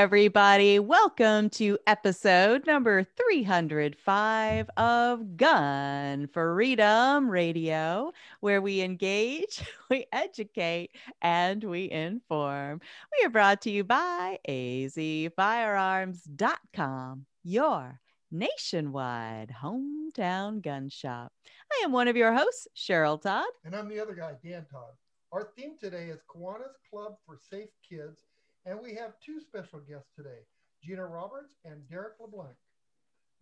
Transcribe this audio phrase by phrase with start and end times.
[0.00, 0.78] Everybody.
[0.78, 11.62] Welcome to episode number 305 of Gun Freedom Radio, where we engage, we educate, and
[11.62, 12.80] we inform.
[13.12, 21.30] We are brought to you by azfirearms.com, your nationwide hometown gun shop.
[21.70, 23.44] I am one of your hosts, Cheryl Todd.
[23.66, 24.94] And I'm the other guy, Dan Todd.
[25.32, 28.29] Our theme today is Kiwanis Club for Safe Kids
[28.66, 30.44] and we have two special guests today,
[30.82, 32.56] Gina Roberts and Derek LeBlanc.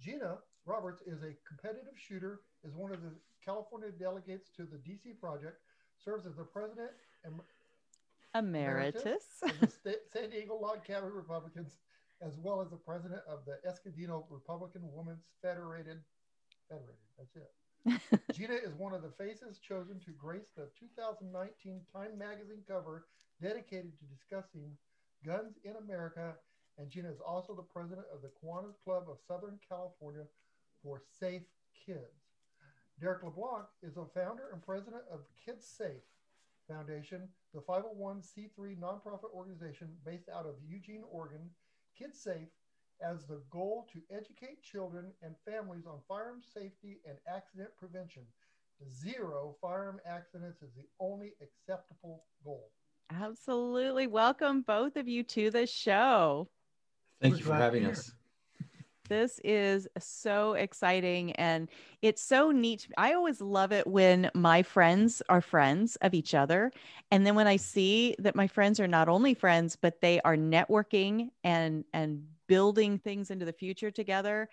[0.01, 3.11] Gina Roberts is a competitive shooter, is one of the
[3.45, 5.59] California delegates to the DC project,
[6.05, 6.91] serves as the president
[7.25, 7.35] and
[8.35, 11.79] emeritus, of the San Diego Log Cabin Republicans,
[12.21, 15.99] as well as the president of the Escondido Republican Women's Federated.
[16.69, 17.51] Federated, that's it.
[18.35, 23.07] Gina is one of the faces chosen to grace the 2019 Time magazine cover
[23.41, 24.77] dedicated to discussing
[25.25, 26.35] Guns in America,
[26.79, 30.25] and Gina is also the president of the Kiwanis Club of Southern California
[30.83, 31.43] for Safe
[31.87, 32.35] Kids.
[33.01, 36.07] Derek LeBlanc is a founder and president of Kids Safe
[36.69, 41.51] Foundation, the 501c3 nonprofit organization based out of Eugene, Oregon.
[41.99, 42.49] Kids Safe
[43.01, 48.23] has the goal to educate children and families on firearm safety and accident prevention.
[48.89, 52.71] Zero firearm accidents is the only acceptable goal.
[53.11, 54.07] Absolutely.
[54.07, 56.49] Welcome both of you to the show.
[57.21, 57.93] Thank We're you for having here.
[57.93, 58.13] us.
[59.09, 61.71] This is so exciting and
[62.03, 62.87] it's so neat.
[62.99, 66.71] I always love it when my friends are friends of each other.
[67.11, 70.37] And then when I see that my friends are not only friends, but they are
[70.37, 74.49] networking and and building things into the future together,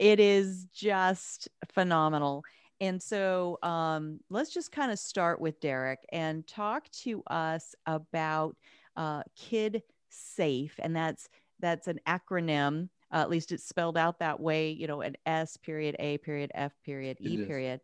[0.00, 2.42] it is just phenomenal.
[2.82, 8.56] And so um, let's just kind of start with Derek and talk to us about
[8.96, 11.28] uh, Kid Safe, and that's
[11.60, 12.88] that's an acronym.
[13.12, 14.72] Uh, at least it's spelled out that way.
[14.72, 17.80] You know, an S period A period F period E period.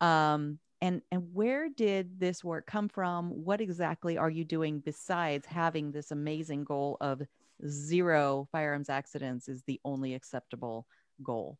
[0.00, 3.30] Um, and and where did this work come from?
[3.30, 7.20] What exactly are you doing besides having this amazing goal of
[7.66, 10.86] zero firearms accidents is the only acceptable
[11.24, 11.58] goal?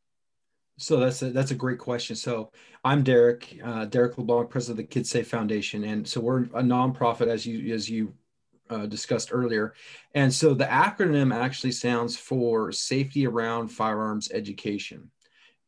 [0.79, 2.17] So that's a, that's a great question.
[2.17, 2.53] So
[2.85, 6.63] I'm Derek, uh, Derek LeBlanc, president of the Kids Safe Foundation, and so we're a
[6.63, 8.13] nonprofit, as you as you
[8.69, 9.75] uh, discussed earlier.
[10.15, 15.11] And so the acronym actually sounds for Safety Around Firearms Education.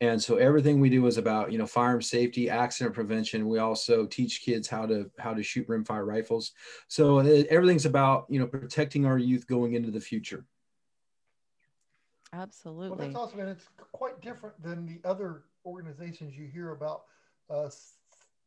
[0.01, 3.49] And so everything we do is about you know firearm safety, accident prevention.
[3.49, 6.53] We also teach kids how to how to shoot rimfire rifles.
[6.89, 10.45] So uh, everything's about you know protecting our youth going into the future.
[12.33, 12.91] Absolutely.
[12.91, 17.05] Well, that's awesome, and it's quite different than the other organizations you hear about
[17.49, 17.71] uh,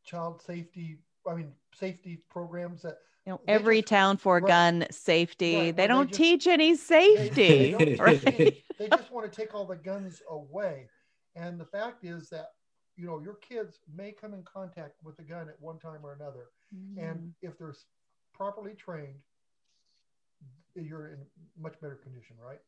[0.04, 0.98] child safety.
[1.28, 5.56] I mean, safety programs that you know, every just, town for right, gun safety.
[5.56, 7.74] Right, they don't they just, teach any safety.
[7.74, 8.62] They, they, right?
[8.78, 10.88] they just want to take all the guns away.
[11.36, 12.52] And the fact is that,
[12.96, 16.12] you know, your kids may come in contact with a gun at one time or
[16.12, 16.46] another.
[16.74, 17.10] Mm.
[17.10, 17.74] And if they're
[18.34, 19.20] properly trained,
[20.74, 21.18] you're in
[21.60, 22.60] much better condition, right?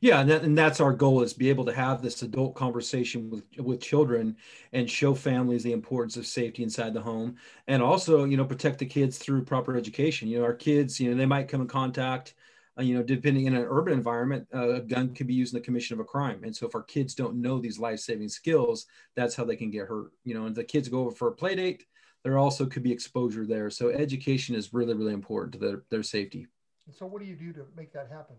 [0.00, 3.30] Yeah, and, that, and that's our goal is be able to have this adult conversation
[3.30, 4.36] with with children
[4.72, 7.36] and show families the importance of safety inside the home,
[7.68, 10.28] and also you know protect the kids through proper education.
[10.28, 12.34] You know, our kids, you know, they might come in contact.
[12.78, 15.60] Uh, you know, depending in an urban environment, uh, a gun could be used in
[15.60, 16.42] the commission of a crime.
[16.42, 19.88] And so, if our kids don't know these life-saving skills, that's how they can get
[19.88, 20.12] hurt.
[20.24, 21.84] You know, and the kids go over for a play date,
[22.24, 23.68] there also could be exposure there.
[23.68, 26.46] So, education is really, really important to their, their safety.
[26.90, 28.36] So, what do you do to make that happen?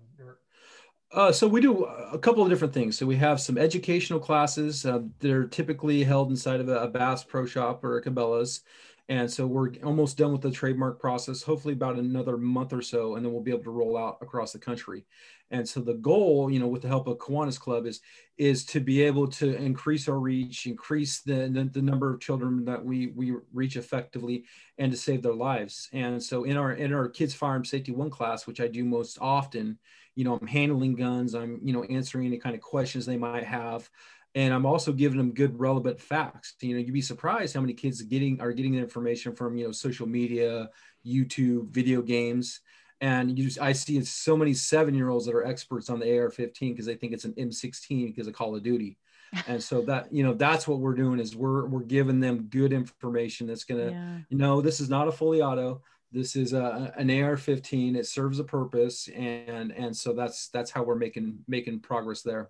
[1.14, 2.98] Uh, so we do a couple of different things.
[2.98, 4.84] So we have some educational classes.
[4.84, 8.62] Uh, they're typically held inside of a, a, Bass Pro Shop or a Cabela's,
[9.10, 13.16] And so we're almost done with the trademark process, hopefully about another month or so,
[13.16, 15.06] and then we'll be able to roll out across the country.
[15.52, 18.02] And so the goal, you know, with the help of Kiwanis Club is
[18.40, 22.66] is to be able to increase our reach, increase the, the, the number of children
[22.66, 24.46] that we we reach effectively
[24.80, 25.90] and to save their lives.
[25.94, 29.20] And so in our in our kids firearm safety one class, which I do most
[29.22, 29.78] often,
[30.16, 33.46] you know, I'm handling guns, I'm, you know, answering any kind of questions they might
[33.46, 33.90] have
[34.36, 36.56] and I'm also giving them good relevant facts.
[36.62, 39.66] You know, you'd be surprised how many kids getting are getting the information from you
[39.66, 40.70] know social media,
[41.06, 42.62] YouTube, video games,
[43.02, 46.20] and you just, I see so many seven year olds that are experts on the
[46.20, 48.98] AR-15 because they think it's an M16 because of Call of Duty,
[49.48, 52.74] and so that you know that's what we're doing is we're we're giving them good
[52.74, 54.18] information that's gonna yeah.
[54.30, 55.82] you know this is not a fully auto.
[56.14, 57.96] This is a, an AR-15.
[57.96, 62.50] It serves a purpose, and and so that's that's how we're making making progress there.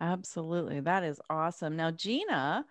[0.00, 0.80] Absolutely.
[0.80, 1.76] That is awesome.
[1.76, 2.64] Now, Gina,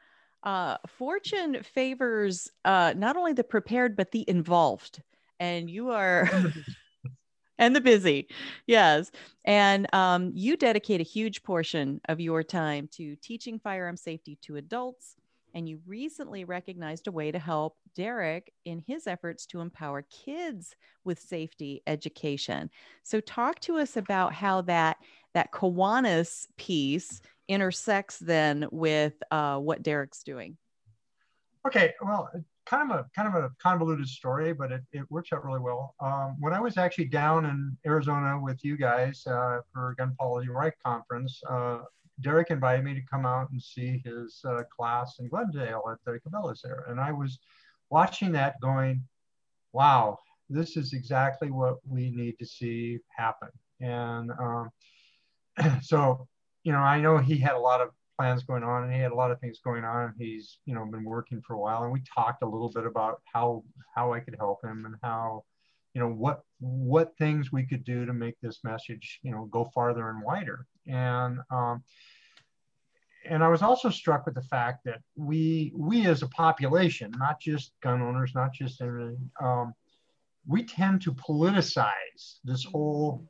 [0.43, 5.01] uh, fortune favors uh, not only the prepared, but the involved.
[5.39, 6.29] And you are.
[7.57, 8.27] and the busy.
[8.65, 9.11] Yes.
[9.45, 14.55] And um, you dedicate a huge portion of your time to teaching firearm safety to
[14.55, 15.15] adults.
[15.53, 20.75] And you recently recognized a way to help Derek in his efforts to empower kids
[21.03, 22.69] with safety education.
[23.03, 24.97] So, talk to us about how that
[25.33, 30.57] that Kiwanis piece intersects then with uh, what Derek's doing.
[31.65, 32.29] Okay, well,
[32.65, 35.95] kind of a kind of a convoluted story, but it, it works out really well.
[35.99, 40.49] Um, when I was actually down in Arizona with you guys uh, for Gun Policy
[40.49, 41.79] Right Conference, uh,
[42.21, 46.19] Derek invited me to come out and see his uh, class in Glendale at the
[46.19, 47.39] Cabela's there, and I was
[47.89, 49.03] watching that, going,
[49.73, 50.19] "Wow,
[50.49, 53.49] this is exactly what we need to see happen."
[53.81, 54.69] And um,
[55.81, 56.27] so,
[56.63, 59.11] you know, I know he had a lot of plans going on and he had
[59.11, 60.13] a lot of things going on.
[60.17, 63.21] He's, you know, been working for a while and we talked a little bit about
[63.33, 63.63] how,
[63.95, 65.43] how I could help him and how,
[65.93, 69.71] you know, what, what things we could do to make this message, you know, go
[69.73, 70.65] farther and wider.
[70.87, 71.83] And, um,
[73.29, 77.39] and I was also struck with the fact that we, we as a population, not
[77.39, 79.73] just gun owners, not just everything, um,
[80.47, 83.27] we tend to politicize this whole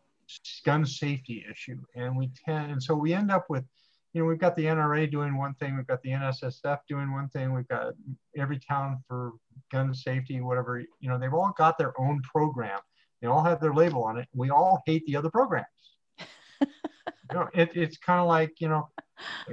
[0.65, 1.77] gun safety issue.
[1.95, 3.65] And we tend, and so we end up with,
[4.13, 7.29] you know, we've got the NRA doing one thing, we've got the NSSF doing one
[7.29, 7.93] thing, we've got
[8.37, 9.33] every town for
[9.71, 12.79] gun safety, whatever, you know, they've all got their own program.
[13.21, 14.27] They all have their label on it.
[14.33, 15.67] We all hate the other programs.
[16.61, 16.67] you
[17.33, 18.89] know, it, it's kind of like, you know,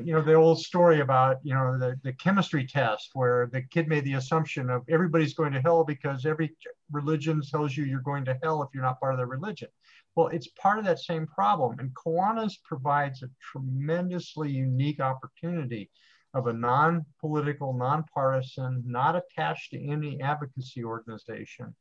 [0.03, 3.89] you know, the old story about, you know, the, the chemistry test where the kid
[3.89, 6.55] made the assumption of everybody's going to hell because every
[6.91, 9.69] religion tells you you're going to hell if you're not part of their religion.
[10.15, 11.79] Well, it's part of that same problem.
[11.79, 15.91] And Kiwanis provides a tremendously unique opportunity
[16.35, 21.75] of a non political, non-partisan, not attached to any advocacy organization.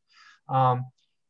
[0.50, 0.86] Um,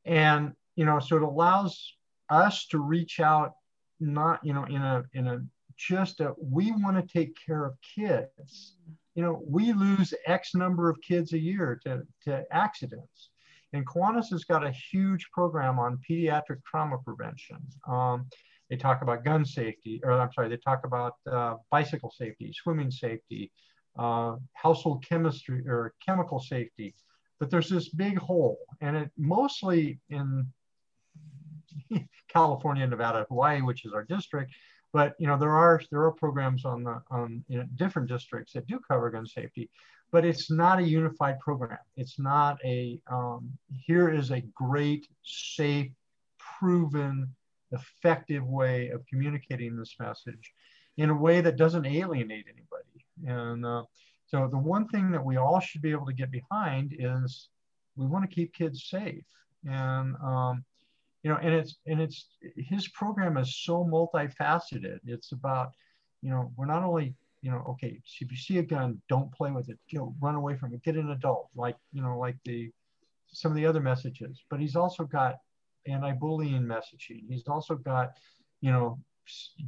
[0.06, 1.94] and, you know, so it allows
[2.30, 3.54] us to reach out,
[4.00, 5.39] not, you know, in a, in a,
[5.78, 8.76] just a, we want to take care of kids.
[9.16, 13.30] You know, we lose X number of kids a year to, to accidents.
[13.74, 17.58] And Kiwanis has got a huge program on pediatric trauma prevention.
[17.88, 18.28] Um,
[18.70, 22.92] they talk about gun safety, or I'm sorry, they talk about uh, bicycle safety, swimming
[22.92, 23.52] safety,
[23.98, 26.94] uh, household chemistry or chemical safety.
[27.40, 30.48] But there's this big hole, and it mostly in
[32.28, 34.52] California, Nevada, Hawaii, which is our district.
[34.94, 38.54] But you know there are there are programs on the on you know, different districts
[38.54, 39.69] that do cover gun safety
[40.12, 41.80] but it's not a unified program.
[41.95, 45.92] It's not a, um, here is a great, safe,
[46.38, 47.35] proven,
[47.71, 50.54] effective way of communicating this message
[50.95, 53.06] in a way that doesn't alienate anybody.
[53.26, 53.83] And uh,
[54.28, 57.50] so the one thing that we all should be able to get behind is
[57.97, 59.26] we want to keep kids safe.
[59.66, 60.64] And, um,
[61.24, 65.00] you know, and it's, and it's, his program is so multifaceted.
[65.06, 65.74] It's about,
[66.21, 69.52] you know, we're not only you know, okay, if you see a gun, don't play
[69.52, 69.78] with it.
[69.90, 70.83] You know, run away from it.
[70.83, 72.71] Get an adult, like you know, like the
[73.28, 74.44] some of the other messages.
[74.50, 75.36] But he's also got
[75.88, 77.24] anti-bullying messaging.
[77.30, 78.12] He's also got,
[78.62, 79.00] you know,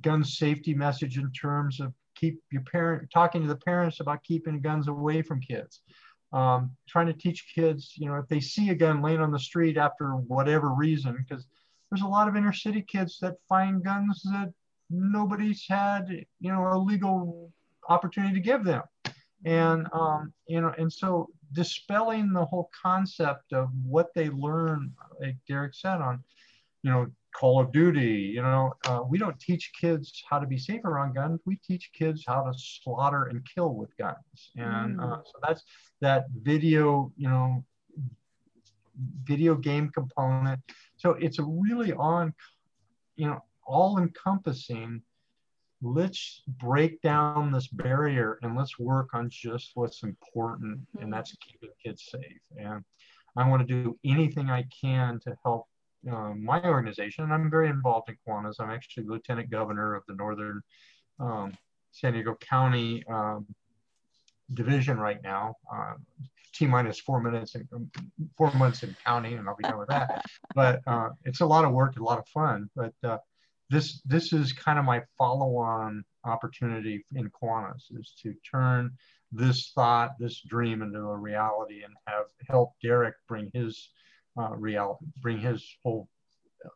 [0.01, 4.59] gun safety message in terms of keep your parent talking to the parents about keeping
[4.61, 5.81] guns away from kids.
[6.31, 9.39] Um, trying to teach kids, you know, if they see a gun laying on the
[9.39, 11.47] street after whatever reason, because
[11.89, 14.53] there's a lot of inner city kids that find guns that
[14.91, 16.07] nobody's had,
[16.39, 17.51] you know, a legal
[17.87, 18.83] opportunity to give them.
[19.45, 25.37] And, um, you know, and so dispelling the whole concept of what they learn, like
[25.47, 26.23] Derek said, on,
[26.83, 28.31] you know, Call of Duty.
[28.35, 31.39] You know, uh, we don't teach kids how to be safe around guns.
[31.45, 34.51] We teach kids how to slaughter and kill with guns.
[34.55, 35.25] And uh, Mm.
[35.25, 35.63] so that's
[36.01, 37.63] that video, you know,
[39.23, 40.59] video game component.
[40.97, 42.33] So it's a really on,
[43.15, 45.01] you know, all encompassing.
[45.81, 51.69] Let's break down this barrier and let's work on just what's important, and that's keeping
[51.83, 52.41] kids safe.
[52.57, 52.83] And
[53.37, 55.68] I want to do anything I can to help
[56.11, 57.23] uh, my organization.
[57.23, 58.55] And I'm very involved in Kiwanis.
[58.59, 60.61] I'm actually lieutenant governor of the Northern
[61.19, 61.53] um,
[61.91, 63.45] San Diego County um,
[64.53, 65.55] division right now.
[65.71, 65.93] Uh,
[66.53, 67.67] T minus four minutes and
[68.37, 70.25] four months in counting, and I'll be done with that.
[70.55, 72.69] But uh, it's a lot of work, a lot of fun.
[72.75, 73.19] But uh,
[73.69, 78.91] this this is kind of my follow-on opportunity in Kiwanis is to turn
[79.31, 83.89] this thought, this dream into a reality, and have help Derek bring his
[84.39, 86.07] uh, reality, bring his whole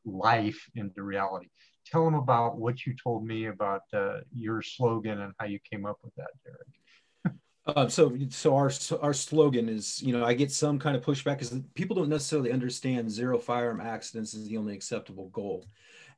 [0.06, 1.48] life into reality.
[1.86, 5.86] Tell him about what you told me about uh, your slogan and how you came
[5.86, 7.38] up with that, Derek.
[7.66, 8.70] Uh, so, so our
[9.02, 12.52] our slogan is, you know, I get some kind of pushback because people don't necessarily
[12.52, 15.66] understand zero firearm accidents is the only acceptable goal,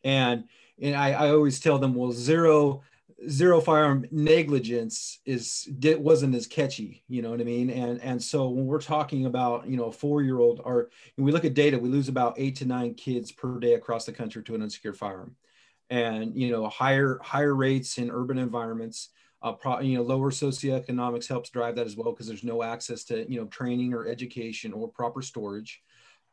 [0.04, 0.46] and
[0.82, 2.82] and I, I always tell them, well, zero
[3.30, 7.70] zero firearm negligence is it wasn't as catchy, you know what I mean?
[7.70, 11.32] And and so when we're talking about, you know, a four year old, or we
[11.32, 14.44] look at data, we lose about eight to nine kids per day across the country
[14.44, 15.36] to an unsecured firearm,
[15.90, 19.10] and you know, higher higher rates in urban environments
[19.42, 23.04] uh, pro, you know, lower socioeconomics helps drive that as well because there's no access
[23.06, 25.84] to you know training or education or proper storage,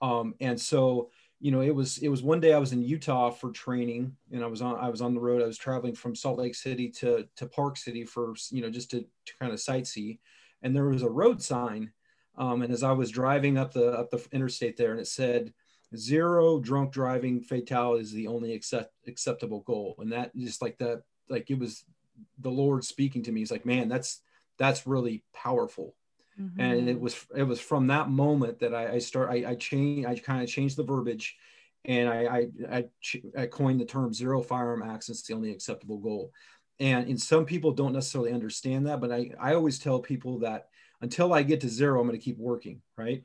[0.01, 1.11] um, and so
[1.43, 4.45] you know it was it was one day I was in Utah for training and
[4.45, 6.89] I was on I was on the road I was traveling from Salt Lake City
[7.01, 10.21] to to Park City for you know just to, to kind of sightsee,
[10.63, 11.93] and there was a road sign,
[12.39, 15.53] um, and as I was driving up the up the interstate there and it said
[15.97, 21.03] zero drunk driving fatality is the only accept, acceptable goal and that just like that
[21.29, 21.85] like it was
[22.39, 23.41] the Lord speaking to me.
[23.41, 24.21] He's like, man, that's
[24.59, 25.95] that's really powerful.
[26.43, 26.61] Mm-hmm.
[26.61, 30.09] And it was it was from that moment that I, I start I, I changed
[30.09, 31.37] I kind of changed the verbiage,
[31.85, 32.85] and I I, I
[33.39, 36.33] I coined the term zero firearm accidents the only acceptable goal.
[36.81, 40.69] And and some people don't necessarily understand that, but I I always tell people that
[41.01, 43.25] until I get to zero, I'm going to keep working, right?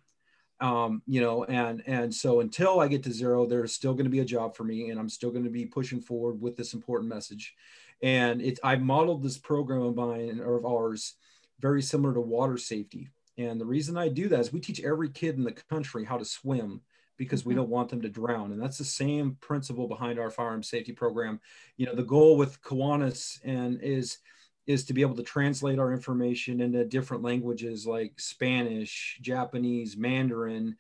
[0.60, 4.12] Um, you know, and and so until I get to zero, there's still going to
[4.12, 6.74] be a job for me, and I'm still going to be pushing forward with this
[6.74, 7.56] important message
[8.02, 11.16] and it's i've modeled this program of mine or of ours
[11.60, 13.10] very similar to water safety.
[13.38, 16.18] And the reason i do that is we teach every kid in the country how
[16.18, 16.82] to swim
[17.18, 17.58] because we Mhm.
[17.58, 18.52] don't want them to drown.
[18.52, 21.40] And that's the same principle behind our firearm safety program.
[21.76, 24.20] You know the goal with Kiwanis and is
[24.68, 30.76] is to be able to translate our information into different languages like spanish japanese mandarin.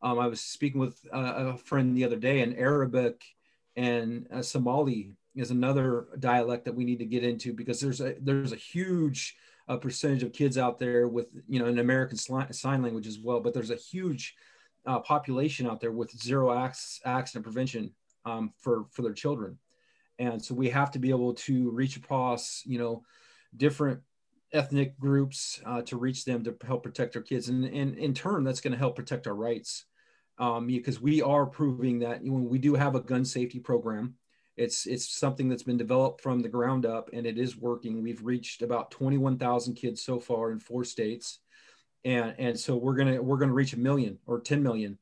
[0.00, 3.24] Um, i was speaking with a, a friend the other day in arabic
[3.76, 8.14] and uh, somali is another dialect that we need to get into because there's a
[8.20, 9.36] there's a huge
[9.68, 13.40] uh, percentage of kids out there with you know an American sign language as well,
[13.40, 14.34] but there's a huge
[14.86, 17.92] uh, population out there with zero accident prevention
[18.24, 19.58] um, for for their children,
[20.18, 23.02] and so we have to be able to reach across you know
[23.56, 24.00] different
[24.52, 28.44] ethnic groups uh, to reach them to help protect our kids, and, and in turn
[28.44, 29.84] that's going to help protect our rights.
[30.38, 34.14] Um, because we are proving that when we do have a gun safety program
[34.56, 38.02] it's it's something that's been developed from the ground up and it is working.
[38.02, 41.40] We've reached about 21,000 kids so far in four states.
[42.04, 44.98] And and so we're going to we're to reach a million or 10 million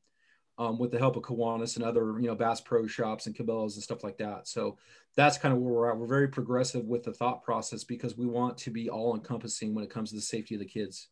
[0.57, 3.75] um, with the help of Kiwanis and other you know Bass Pro shops and Cabela's
[3.75, 4.47] and stuff like that.
[4.47, 4.77] So
[5.15, 5.97] that's kind of where we're at.
[5.97, 9.83] We're very progressive with the thought process because we want to be all encompassing when
[9.83, 11.09] it comes to the safety of the kids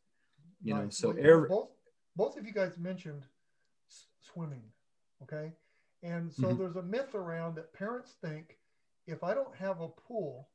[0.64, 0.90] you know?
[0.90, 1.70] So Well, every both
[2.16, 3.24] both of you guys mentioned
[4.20, 4.64] swimming,
[5.24, 5.54] okay?
[6.04, 6.58] And so Mhm.
[6.58, 8.60] there's a myth around that parents think
[9.08, 10.50] if I don't have a pool,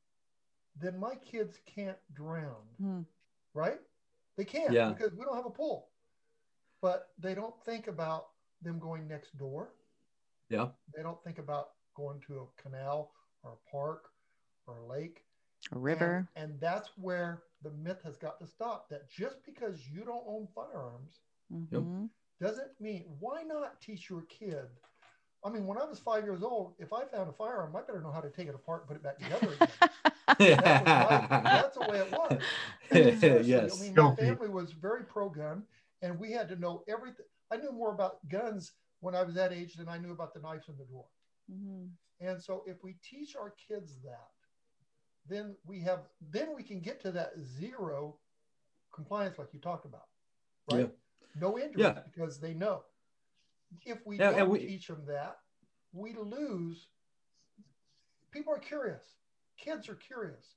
[0.75, 3.01] then my kids can't drown, Hmm.
[3.53, 3.81] right?
[4.37, 4.91] They can't Yeah.
[4.93, 5.91] because we don't have a pool.
[6.81, 9.73] But they don't think about them going next door.
[10.49, 14.13] yeah They don't think about going to a canal or a park
[14.67, 15.25] or a lake.
[15.71, 16.27] A river.
[16.35, 20.23] And, and that's where the myth has got to stop that just because you don't
[20.27, 21.21] own firearms
[21.51, 22.09] Mhm.
[22.39, 24.69] doesn't mean why not teach your kid?
[25.45, 28.01] I mean, when I was five years old, if I found a firearm, I better
[28.01, 29.69] know how to take it apart and put it back together again.
[30.39, 30.85] That
[31.29, 32.41] my- that's the way it was.
[32.91, 35.63] Seriously, yes I mean, my family was very pro gun,
[36.01, 37.27] and we had to know everything.
[37.51, 38.71] I knew more about guns
[39.01, 41.05] when I was that age than I knew about the knife in the drawer.
[41.51, 41.91] Mhm.
[42.21, 44.31] And so, if we teach our kids that,
[45.27, 48.17] then we have then we can get to that zero
[48.91, 50.07] compliance, like you talked about,
[50.71, 50.89] right?
[51.39, 51.99] No injuries Yeah.
[52.11, 52.83] because they know.
[53.85, 55.39] If we Yeah, don't we- teach them that,
[55.93, 56.87] we lose.
[58.31, 59.15] People are curious.
[59.57, 60.55] Kids are curious.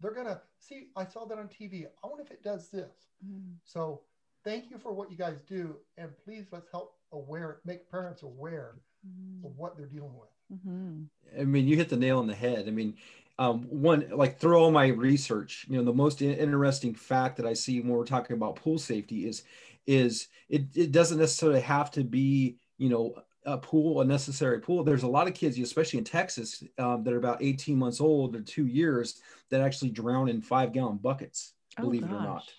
[0.00, 0.90] They're gonna see.
[0.94, 1.86] I saw that on TV.
[1.86, 3.08] I wonder if it does this.
[3.24, 3.56] Mm.
[3.64, 4.02] So,
[4.44, 8.76] thank you for what you guys do, and please let's help aware, make parents aware
[9.06, 9.44] mm.
[9.44, 10.28] of what they're dealing with.
[10.52, 11.40] Mm-hmm.
[11.40, 12.68] I mean, you hit the nail on the head.
[12.68, 12.96] I mean,
[13.38, 17.54] um, one like through all my research, you know, the most interesting fact that I
[17.54, 19.42] see when we're talking about pool safety is
[19.86, 23.14] is it, it doesn't necessarily have to be you know
[23.46, 24.82] a pool, a necessary pool.
[24.82, 28.34] There's a lot of kids, especially in Texas, um, that are about 18 months old
[28.34, 32.10] or two years that actually drown in five gallon buckets, oh, believe gosh.
[32.10, 32.52] it or not.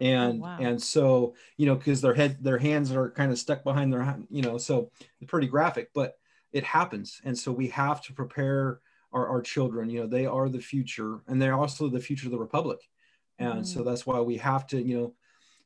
[0.00, 0.56] And oh, wow.
[0.58, 4.16] and so you know because their head their hands are kind of stuck behind their
[4.30, 6.14] you know so it's pretty graphic, but
[6.50, 8.80] it happens, and so we have to prepare
[9.12, 9.90] our, our children.
[9.90, 12.80] You know they are the future, and they're also the future of the republic,
[13.38, 13.66] and mm.
[13.66, 15.14] so that's why we have to you know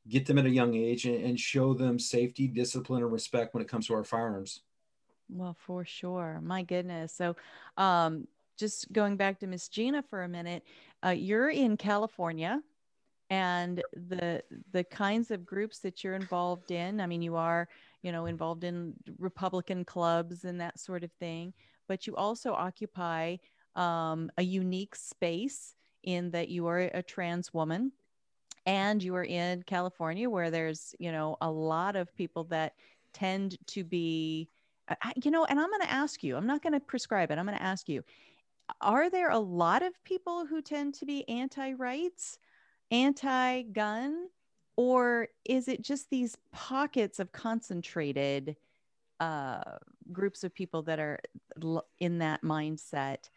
[0.08, 3.62] get them at a young age and, and show them safety, discipline, and respect when
[3.62, 4.60] it comes to our firearms.
[5.28, 6.40] Well, for sure.
[6.42, 7.12] My goodness.
[7.12, 7.36] So,
[7.76, 10.62] um, just going back to Miss Gina for a minute,
[11.04, 12.62] uh, you're in California,
[13.28, 17.00] and the the kinds of groups that you're involved in.
[17.00, 17.68] I mean, you are
[18.02, 21.52] you know involved in Republican clubs and that sort of thing,
[21.88, 23.36] but you also occupy
[23.74, 27.92] um, a unique space in that you are a trans woman
[28.66, 32.74] and you are in California where there's, you know, a lot of people that
[33.12, 34.48] tend to be,
[35.22, 37.38] you know, and I'm going to ask you, I'm not going to prescribe it.
[37.38, 38.02] I'm going to ask you,
[38.80, 42.38] are there a lot of people who tend to be anti rights,
[42.90, 44.26] anti gun,
[44.76, 48.56] or is it just these pockets of concentrated
[49.20, 49.60] uh,
[50.12, 51.20] groups of people that are
[52.00, 53.30] in that mindset?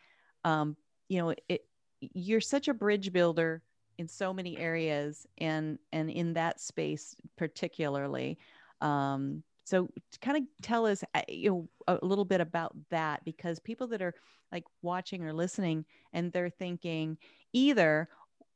[0.43, 0.75] Um,
[1.07, 1.65] you know, it,
[2.01, 3.62] you're such a bridge builder
[4.00, 8.39] in so many areas and and in that space particularly
[8.82, 9.89] um, so
[10.22, 14.01] kind of tell us uh, you know a little bit about that because people that
[14.01, 14.15] are
[14.53, 17.18] like watching or listening and they're thinking
[17.53, 18.08] either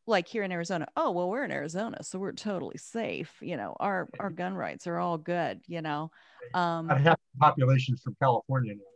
[0.06, 3.32] like here in Arizona, oh well, we're in Arizona, so we're totally safe.
[3.40, 5.62] You know, our our gun rights are all good.
[5.66, 6.12] You know,
[6.54, 8.93] um, I have populations from California now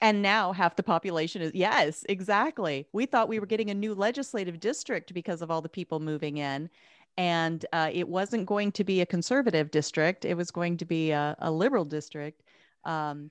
[0.00, 2.86] and now half the population is yes exactly.
[2.92, 6.38] We thought we were getting a new legislative district because of all the people moving
[6.38, 6.70] in
[7.16, 11.10] and uh, it wasn't going to be a conservative district it was going to be
[11.10, 12.42] a, a liberal district
[12.84, 13.30] um,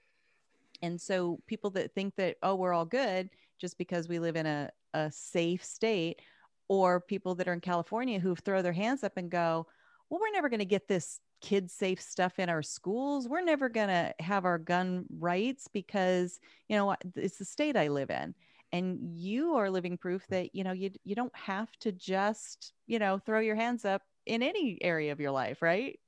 [0.82, 3.30] and so people that think that oh we're all good
[3.60, 6.22] just because we live in a, a safe state
[6.68, 9.66] or people that are in california who throw their hands up and go
[10.10, 13.70] well we're never going to get this kid safe stuff in our schools we're never
[13.70, 18.34] going to have our gun rights because you know it's the state i live in
[18.72, 23.00] and you are living proof that you know you you don't have to just you
[23.00, 26.00] know throw your hands up in any area of your life right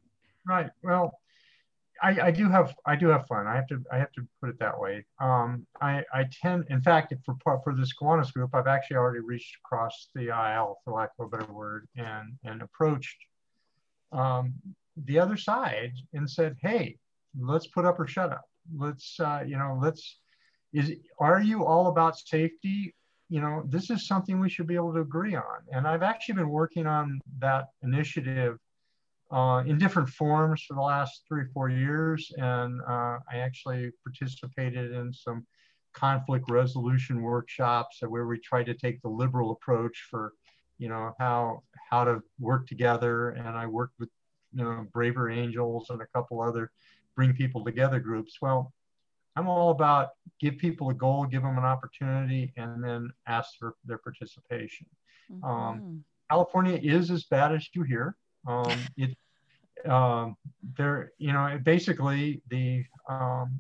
[0.46, 1.14] right well
[2.02, 3.46] I, I do have I do have fun.
[3.46, 5.06] I have to I have to put it that way.
[5.20, 9.20] Um, I, I tend, in fact, for part for this Kiwanis group, I've actually already
[9.20, 13.18] reached across the aisle, for lack of a better word, and and approached
[14.12, 14.54] um,
[15.06, 16.98] the other side and said, hey,
[17.40, 18.46] let's put up or shut up.
[18.76, 20.20] Let's, uh, you know, let's,
[20.74, 22.94] is, are you all about safety?
[23.30, 25.44] You know, this is something we should be able to agree on.
[25.72, 28.58] And I've actually been working on that initiative
[29.32, 32.32] uh, in different forms for the last three or four years.
[32.38, 35.46] And uh, I actually participated in some
[35.94, 40.34] conflict resolution workshops where we tried to take the liberal approach for,
[40.78, 43.30] you know, how, how to work together.
[43.30, 44.10] And I worked with
[44.54, 46.72] you know, Braver Angels and a couple other
[47.16, 48.38] bring people together groups.
[48.42, 48.74] Well,
[49.36, 50.10] I'm all about
[50.40, 54.88] give people a goal, give them an opportunity, and then ask for their participation.
[55.32, 55.46] Mm-hmm.
[55.46, 58.16] Um, California is as bad as you hear.
[58.48, 59.18] Um, it,
[59.90, 60.36] um,
[60.78, 63.60] there, you know, basically the um,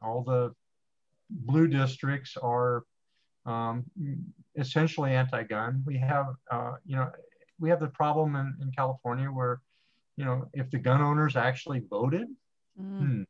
[0.00, 0.54] all the
[1.30, 2.84] blue districts are
[3.44, 3.84] um,
[4.56, 5.82] essentially anti-gun.
[5.86, 7.10] We have, uh, you know,
[7.58, 9.60] we have the problem in, in California where
[10.18, 12.26] you know, if the gun owners actually voted,
[12.78, 12.98] mm.
[12.98, 13.22] hmm,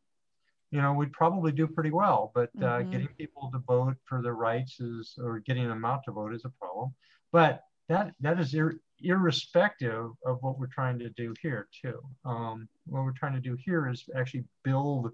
[0.71, 2.33] you know, we'd probably do pretty well.
[2.35, 2.91] But uh, mm-hmm.
[2.91, 6.47] getting people to vote for their rights is, or getting them out to vote is
[6.47, 6.95] a problem.
[7.31, 12.01] But that that is ir- irrespective of what we're trying to do here too.
[12.25, 15.11] Um, what we're trying to do here is actually build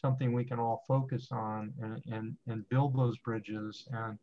[0.00, 4.16] something we can all focus on and and, and build those bridges and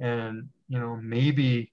[0.00, 1.72] and you know maybe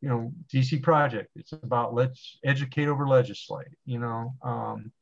[0.00, 1.30] you know, DC project.
[1.36, 3.68] It's about let's educate over legislate.
[3.84, 4.92] You know, um,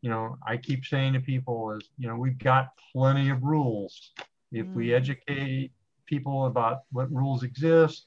[0.00, 4.12] you know, I keep saying to people is, you know, we've got plenty of rules.
[4.52, 4.74] If mm.
[4.74, 5.72] we educate
[6.06, 8.06] people about what rules exist,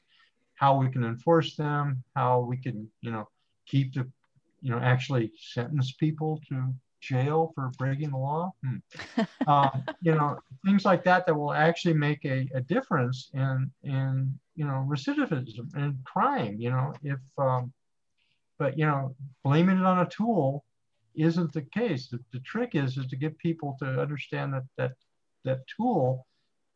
[0.55, 3.27] how we can enforce them, how we can, you know,
[3.65, 4.07] keep the,
[4.61, 6.73] you know, actually sentence people to
[7.07, 8.53] jail for breaking the law.
[8.63, 9.21] Hmm.
[9.47, 14.37] um, you know, things like that that will actually make a, a difference in in
[14.55, 16.57] you know recidivism and crime.
[16.59, 17.71] You know, if um,
[18.57, 20.63] but you know, blaming it on a tool
[21.15, 22.07] isn't the case.
[22.09, 24.93] The, the trick is is to get people to understand that that
[25.45, 26.27] that tool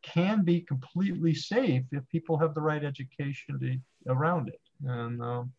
[0.02, 4.60] can be completely safe if people have the right education to, around it.
[4.84, 5.52] And um,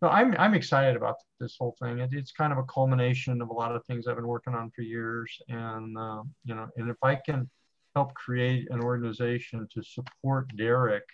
[0.00, 1.98] so I'm, I'm excited about this whole thing.
[1.98, 4.70] It, it's kind of a culmination of a lot of things I've been working on
[4.70, 5.36] for years.
[5.48, 7.50] And, uh, you know, and if I can
[7.96, 11.04] help create an organization to support Derek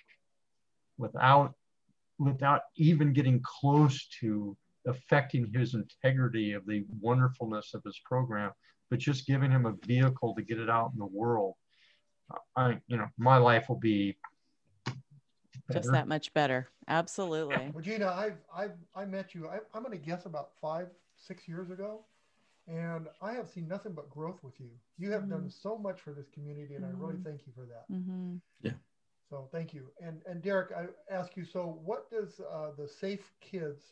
[0.98, 1.54] without,
[2.18, 8.52] without even getting close to affecting his integrity of the wonderfulness of his program,
[8.90, 11.54] but just giving him a vehicle to get it out in the world,
[12.54, 14.16] I, you know, my life will be.
[15.72, 16.68] Just that much better.
[16.88, 17.70] Absolutely.
[17.72, 21.48] Well, Gina, I've, I've, I met you, I, I'm going to guess about five, six
[21.48, 22.00] years ago.
[22.66, 24.70] And I have seen nothing but growth with you.
[24.98, 25.32] You have mm-hmm.
[25.32, 26.96] done so much for this community, and mm-hmm.
[26.96, 27.28] I really mm-hmm.
[27.28, 27.94] thank you for that.
[27.94, 28.36] Mm-hmm.
[28.62, 28.72] Yeah.
[29.28, 29.88] So thank you.
[30.00, 31.44] And and Derek, I ask you.
[31.44, 33.82] So, what does uh, the Safe Kids?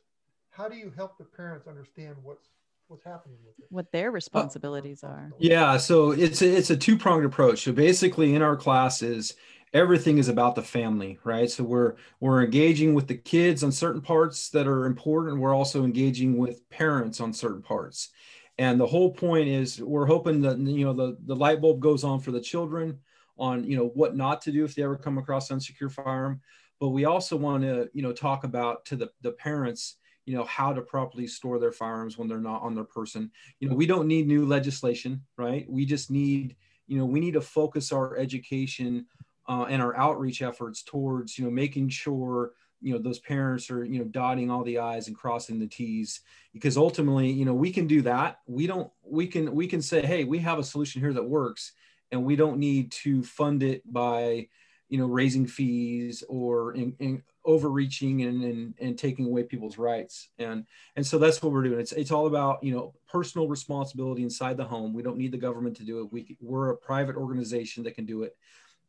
[0.50, 2.48] How do you help the parents understand what's
[2.88, 3.66] what's happening with it?
[3.70, 5.32] What their responsibilities are?
[5.38, 5.76] Yeah.
[5.76, 7.64] So it's a, it's a two pronged approach.
[7.64, 9.34] So basically, in our classes,
[9.72, 11.50] everything is about the family right?
[11.50, 15.40] So we're we're engaging with the kids on certain parts that are important.
[15.40, 18.10] We're also engaging with parents on certain parts.
[18.58, 22.04] And the whole point is we're hoping that you know the, the light bulb goes
[22.04, 22.98] on for the children
[23.38, 26.40] on you know what not to do if they ever come across an unsecure firearm.
[26.78, 30.44] But we also want to you know talk about to the, the parents you know
[30.44, 33.30] how to properly store their firearms when they're not on their person.
[33.58, 35.68] You know we don't need new legislation right?
[35.68, 36.56] We just need
[36.86, 39.06] you know we need to focus our education
[39.48, 43.84] uh, and our outreach efforts towards you know making sure you know those parents are
[43.84, 46.20] you know dotting all the i's and crossing the t's
[46.52, 48.40] because ultimately you know we can do that.
[48.46, 51.72] We don't we can we can say hey we have a solution here that works
[52.10, 54.48] and we don't need to fund it by
[54.88, 60.28] you know raising fees or in, in overreaching and, and and taking away people's rights.
[60.38, 61.80] And and so that's what we're doing.
[61.80, 64.92] It's it's all about you know personal responsibility inside the home.
[64.92, 66.12] We don't need the government to do it.
[66.12, 68.36] We we're a private organization that can do it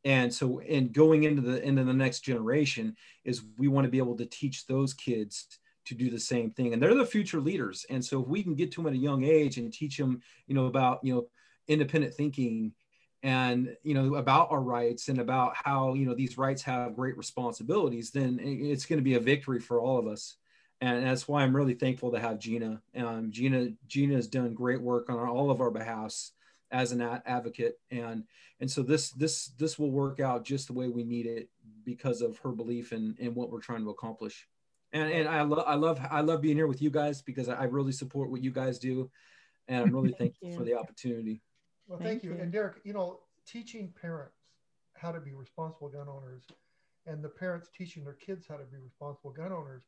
[0.05, 3.97] and so and going into the into the next generation is we want to be
[3.97, 5.47] able to teach those kids
[5.85, 6.73] to do the same thing.
[6.73, 7.85] And they're the future leaders.
[7.89, 10.21] And so if we can get to them at a young age and teach them
[10.47, 11.27] you know about you know
[11.67, 12.73] independent thinking
[13.21, 17.17] and you know about our rights and about how you know these rights have great
[17.17, 20.35] responsibilities then it's going to be a victory for all of us.
[20.81, 22.81] And that's why i'm really thankful to have gina.
[22.97, 26.33] Um, gina gina has done great work on all of our behalfs
[26.73, 27.79] as an advocate.
[27.91, 28.25] And
[28.59, 31.49] and so this this this will work out just the way we need it
[31.85, 34.47] because of her belief in in what we're trying to accomplish.
[34.91, 37.63] And and i love i love i love being here with you guys because i
[37.63, 39.09] really support what you guys do.
[39.67, 41.41] And i'm really thankful for the opportunity.
[41.87, 42.33] Well thank, thank you.
[42.35, 42.41] you.
[42.41, 44.35] And derek you know teaching parents
[44.95, 46.43] how to be responsible gun owners
[47.05, 49.83] and the parents teaching their kids how to be responsible gun owners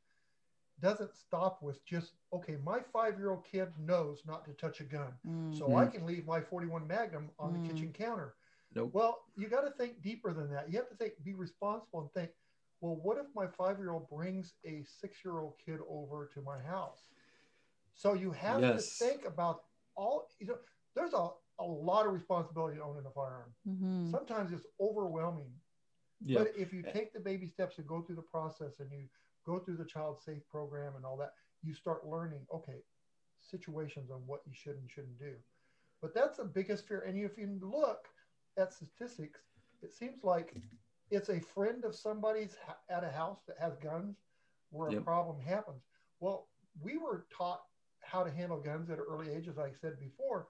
[0.81, 4.83] doesn't stop with just okay my five year old kid knows not to touch a
[4.83, 5.57] gun mm.
[5.57, 5.91] so i mm.
[5.91, 7.61] can leave my 41 magnum on mm.
[7.61, 8.35] the kitchen counter
[8.73, 8.89] nope.
[8.93, 12.11] well you got to think deeper than that you have to think be responsible and
[12.11, 12.29] think
[12.81, 16.41] well what if my five year old brings a six year old kid over to
[16.41, 17.07] my house
[17.93, 18.97] so you have yes.
[18.97, 19.61] to think about
[19.95, 20.57] all you know
[20.95, 24.11] there's a, a lot of responsibility owning a firearm mm-hmm.
[24.11, 25.51] sometimes it's overwhelming
[26.25, 26.43] yep.
[26.43, 29.05] but if you take the baby steps and go through the process and you
[29.45, 32.83] go through the child safe program and all that, you start learning, okay,
[33.41, 35.33] situations on what you should and shouldn't do.
[36.01, 37.03] But that's the biggest fear.
[37.07, 38.07] And if you look
[38.57, 39.39] at statistics,
[39.81, 40.55] it seems like
[41.11, 42.55] it's a friend of somebody's
[42.89, 44.17] at a house that has guns
[44.71, 45.01] where yep.
[45.01, 45.83] a problem happens.
[46.19, 46.47] Well,
[46.81, 47.61] we were taught
[48.01, 50.47] how to handle guns at an early age, as I said before,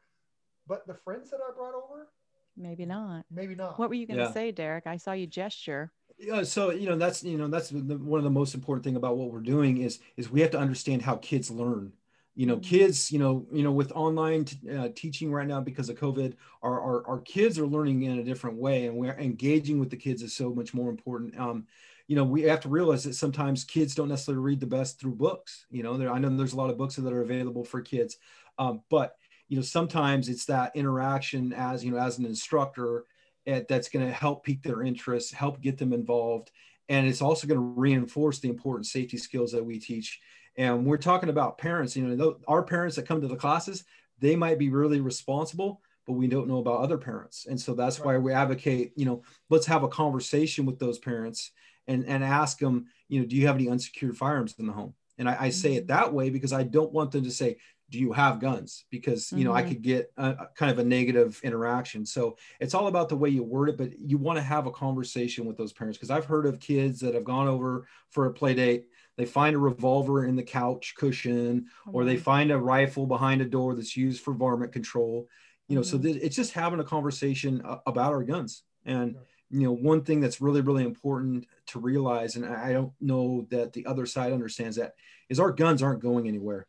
[0.67, 2.09] but the friends that I brought over,
[2.57, 3.25] maybe not.
[3.31, 3.77] Maybe not.
[3.79, 4.31] What were you going to yeah.
[4.31, 4.87] say, Derek?
[4.87, 8.23] I saw you gesture yeah so you know that's you know that's the, one of
[8.23, 11.15] the most important thing about what we're doing is is we have to understand how
[11.17, 11.91] kids learn.
[12.35, 12.69] You know mm-hmm.
[12.69, 16.33] kids you know you know with online t- uh, teaching right now because of covid
[16.61, 19.95] our, our, our kids are learning in a different way and we're engaging with the
[19.97, 21.37] kids is so much more important.
[21.39, 21.65] Um
[22.07, 25.15] you know we have to realize that sometimes kids don't necessarily read the best through
[25.15, 25.65] books.
[25.69, 28.17] You know there i know there's a lot of books that are available for kids.
[28.57, 29.15] Um, but
[29.47, 33.05] you know sometimes it's that interaction as you know as an instructor
[33.45, 36.51] that's going to help pique their interest, help get them involved.
[36.89, 40.19] And it's also going to reinforce the important safety skills that we teach.
[40.57, 43.83] And we're talking about parents, you know, our parents that come to the classes,
[44.19, 47.45] they might be really responsible, but we don't know about other parents.
[47.47, 48.05] And so that's right.
[48.05, 51.51] why we advocate, you know, let's have a conversation with those parents
[51.87, 54.93] and, and ask them, you know, do you have any unsecured firearms in the home?
[55.17, 55.97] And I, I say it mm-hmm.
[55.97, 57.57] that way because I don't want them to say,
[57.89, 59.65] do you have guns because you know mm-hmm.
[59.65, 63.15] i could get a, a, kind of a negative interaction so it's all about the
[63.15, 66.09] way you word it but you want to have a conversation with those parents because
[66.09, 68.85] i've heard of kids that have gone over for a play date
[69.17, 71.95] they find a revolver in the couch cushion mm-hmm.
[71.95, 72.23] or they mm-hmm.
[72.23, 75.27] find a rifle behind a door that's used for varmint control
[75.67, 75.97] you know mm-hmm.
[75.97, 79.15] so th- it's just having a conversation about our guns and
[79.51, 83.73] you know one thing that's really really important to realize and i don't know that
[83.73, 84.95] the other side understands that
[85.29, 86.67] is our guns aren't going anywhere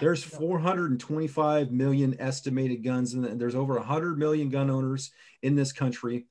[0.00, 5.10] there's 425 million estimated guns and there's over 100 million gun owners
[5.42, 6.26] in this country.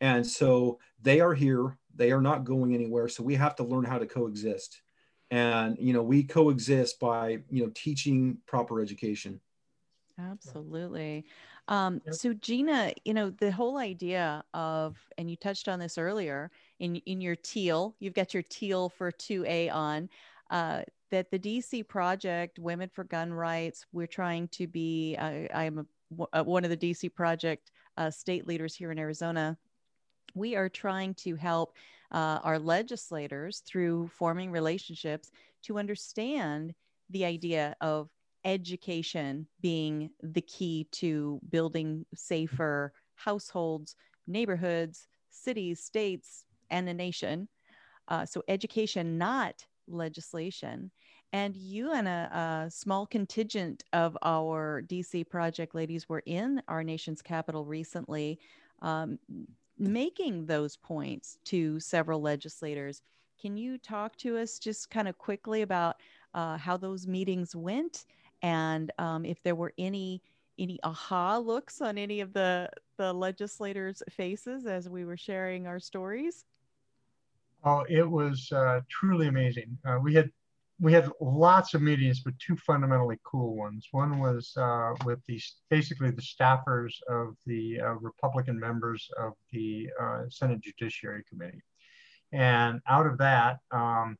[0.00, 1.78] And so they are here.
[1.94, 3.08] They are not going anywhere.
[3.08, 4.82] So we have to learn how to coexist.
[5.30, 9.40] And you know we coexist by you know teaching proper education.
[10.18, 11.24] Absolutely.
[11.68, 16.50] Um, so Gina, you know, the whole idea of, and you touched on this earlier
[16.78, 20.10] in, in your teal, you've got your teal for 2A on,
[20.50, 20.82] uh,
[21.14, 25.86] that the DC project, Women for Gun Rights, we're trying to be, uh, I'm
[26.32, 29.56] a, one of the DC project uh, state leaders here in Arizona.
[30.34, 31.76] We are trying to help
[32.10, 35.30] uh, our legislators through forming relationships
[35.62, 36.74] to understand
[37.10, 38.08] the idea of
[38.44, 43.94] education being the key to building safer households,
[44.26, 47.46] neighborhoods, cities, states, and a nation.
[48.08, 50.90] Uh, so, education, not legislation.
[51.34, 56.84] And you and a, a, small contingent of our DC project ladies were in our
[56.84, 58.38] nation's capital recently,
[58.82, 59.18] um,
[59.76, 63.02] making those points to several legislators.
[63.42, 65.96] Can you talk to us just kind of quickly about
[66.34, 68.06] uh, how those meetings went
[68.40, 70.22] and um, if there were any
[70.56, 75.80] any aha looks on any of the the legislators' faces as we were sharing our
[75.80, 76.44] stories?
[77.64, 79.76] Oh, it was uh, truly amazing.
[79.84, 80.30] Uh, we had
[80.80, 83.88] we had lots of meetings, but two fundamentally cool ones.
[83.92, 89.88] One was uh, with the basically the staffers of the uh, Republican members of the
[90.00, 91.62] uh, Senate Judiciary Committee,
[92.32, 94.16] and out of that, um,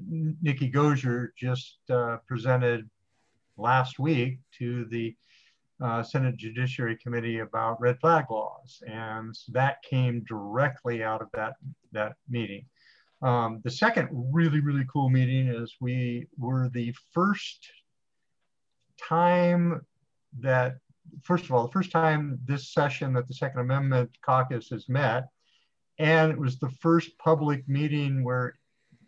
[0.00, 2.88] Nikki Goeser just uh, presented
[3.58, 5.14] last week to the
[5.82, 11.54] uh, Senate Judiciary Committee about red flag laws, and that came directly out of that
[11.92, 12.64] that meeting.
[13.22, 17.68] Um, the second really really cool meeting is we were the first
[19.02, 19.80] time
[20.40, 20.76] that
[21.22, 25.28] first of all the first time this session that the Second Amendment Caucus has met,
[25.98, 28.58] and it was the first public meeting where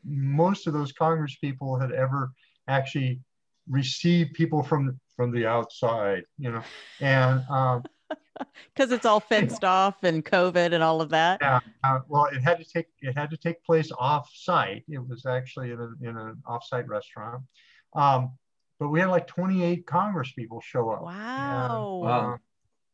[0.05, 2.33] most of those Congress people had ever
[2.67, 3.21] actually
[3.69, 6.63] received people from from the outside, you know,
[7.01, 7.83] and um,
[8.75, 11.39] because it's all fenced off and COVID and all of that.
[11.41, 11.61] Yeah.
[11.85, 14.85] Uh, well, it had to take it had to take place off site.
[14.89, 17.43] It was actually in, a, in an off site restaurant.
[17.95, 18.33] Um,
[18.79, 21.03] but we had like 28 Congress people show up.
[21.03, 22.01] Wow.
[22.03, 22.37] And, uh,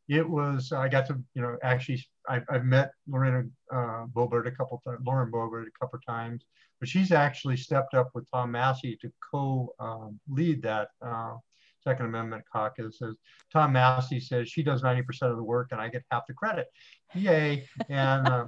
[0.09, 4.51] it was I got to you know actually I, have met Lorena uh, Boebert a
[4.51, 6.45] couple times, Lauren Boebert a couple times,
[6.81, 11.37] but she's actually stepped up with Tom Massie to co-lead um, that uh,
[11.85, 13.01] Second Amendment caucus.
[13.03, 13.15] As
[13.53, 16.67] Tom Massie says, she does 90% of the work and I get half the credit.
[17.15, 17.69] Yay!
[17.89, 18.47] And uh,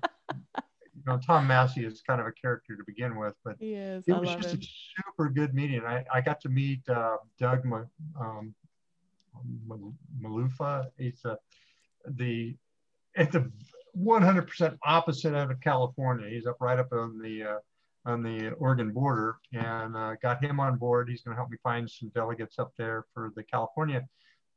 [0.59, 3.57] you know, Tom Massie is kind of a character to begin with, but
[4.07, 4.61] it was just him.
[4.61, 5.83] a super good meeting.
[5.87, 7.65] I, I got to meet uh, Doug
[8.19, 8.55] um,
[10.21, 10.87] Malufa.
[10.99, 11.39] He's a,
[12.09, 12.57] the
[13.17, 13.51] at the
[13.99, 16.29] 100% opposite end of California.
[16.29, 17.59] He's up right up on the uh,
[18.07, 21.09] on the Oregon border, and uh, got him on board.
[21.09, 24.03] He's going to help me find some delegates up there for the California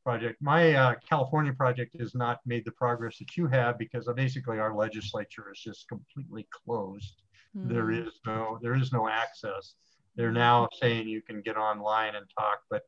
[0.06, 0.42] project.
[0.42, 4.76] My uh, California project has not made the progress that you have because basically our
[4.76, 7.24] legislature is just completely closed.
[7.58, 7.70] Mm.
[7.70, 9.74] There is no there is no access.
[10.16, 12.84] They're now saying you can get online and talk, but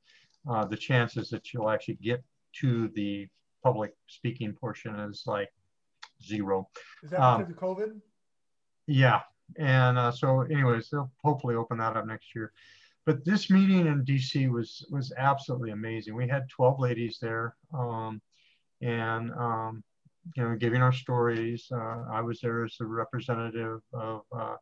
[0.49, 2.23] uh, the chances that you'll actually get
[2.61, 3.27] to the
[3.63, 5.49] public speaking portion is like
[6.23, 6.67] zero.
[7.03, 8.01] Is that because um, of COVID?
[8.87, 9.21] Yeah.
[9.57, 12.51] And uh, so anyways, they'll hopefully open that up next year.
[13.05, 16.15] But this meeting in DC was was absolutely amazing.
[16.15, 18.21] We had 12 ladies there um,
[18.81, 19.83] and um,
[20.35, 21.67] you know, giving our stories.
[21.71, 24.55] Uh, I was there as a representative of uh,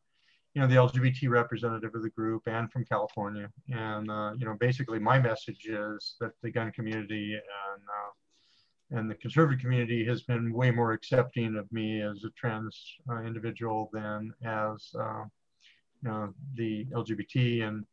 [0.53, 3.49] you know, the LGBT representative of the group and from California.
[3.69, 8.11] And, uh, you know, basically my message is that the gun community and, uh,
[8.91, 13.21] and the conservative community has been way more accepting of me as a trans uh,
[13.21, 15.23] individual than as, uh,
[16.01, 17.85] you know, the LGBT and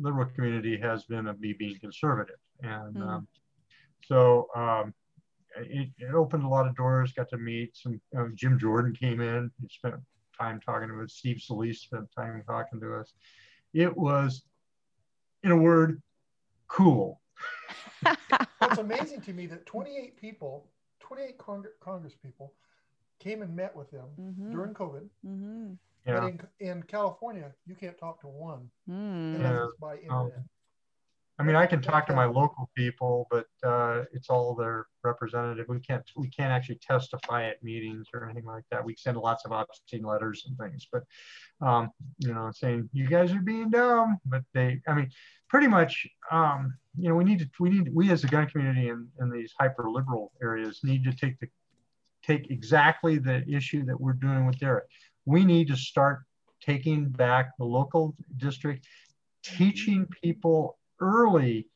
[0.00, 2.36] liberal community has been of me being conservative.
[2.62, 3.06] And mm.
[3.06, 3.28] um,
[4.06, 4.94] so um,
[5.56, 9.20] it, it, opened a lot of doors, got to meet some, uh, Jim Jordan came
[9.20, 9.96] in, he spent
[10.40, 11.12] time talking to us.
[11.12, 13.12] Steve Scalise spent time talking to us.
[13.74, 14.42] It was,
[15.42, 16.02] in a word,
[16.68, 17.19] cool.
[18.62, 20.66] It's amazing to me that 28 people,
[21.00, 22.52] 28 Cong- Congress people,
[23.18, 24.52] came and met with them Mhm.
[24.52, 25.08] during COVID.
[25.26, 25.76] Mhm.
[26.06, 29.36] But in, in California, you can't talk to one Mm.
[29.36, 29.64] unless Yeah.
[29.64, 30.44] it's by Um, internet.
[31.40, 35.64] I mean, I can talk to my local people, but uh, it's all their representative.
[35.70, 38.84] We can't we can't actually testify at meetings or anything like that.
[38.84, 41.04] We send lots of obscene letters and things, but
[41.66, 44.18] um, you know, saying you guys are being dumb.
[44.26, 45.10] But they, I mean,
[45.48, 48.90] pretty much, um, you know, we need to we need we as a gun community
[48.90, 51.48] in, in these hyper liberal areas need to take the
[52.22, 54.84] take exactly the issue that we're doing with Derek.
[55.24, 56.20] We need to start
[56.60, 58.86] taking back the local district,
[59.42, 61.68] teaching people early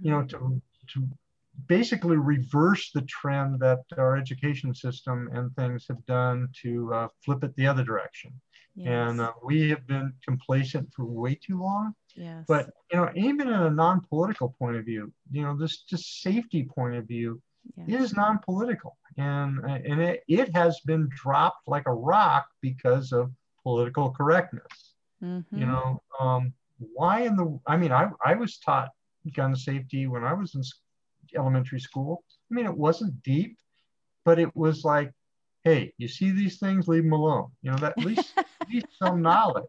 [0.00, 0.60] you know to
[0.92, 1.06] to
[1.68, 7.42] basically reverse the trend that our education system and things have done to uh, flip
[7.44, 8.32] it the other direction
[8.78, 8.88] Yes.
[9.10, 12.44] and uh, we have been complacent for way too long yes.
[12.46, 16.62] but you know even in a non-political point of view you know this just safety
[16.76, 17.40] point of view
[17.86, 18.02] yes.
[18.02, 23.30] is non-political and uh, and it, it has been dropped like a rock because of
[23.62, 24.74] political correctness
[25.22, 25.44] Mhm.
[25.60, 28.90] you know um, why in the i mean I, I was taught
[29.34, 30.62] gun safety when i was in
[31.36, 33.56] elementary school i mean it wasn't deep
[34.24, 35.10] but it was like
[35.64, 38.86] hey you see these things leave them alone you know that at least, at least
[38.98, 39.64] some knowledge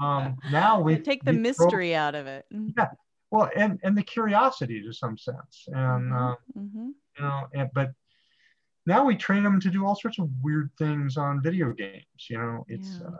[0.00, 2.44] um, now we take the we throw- mystery out of it.
[2.76, 2.88] yeah
[3.32, 6.32] well and and the curiosity to some sense and Mhm.
[6.32, 6.92] uh, Mhm.
[7.16, 7.90] you know and, but
[8.86, 12.38] now we train them to do all sorts of weird things on video games you
[12.38, 13.08] know it's Yeah.
[13.08, 13.16] uh,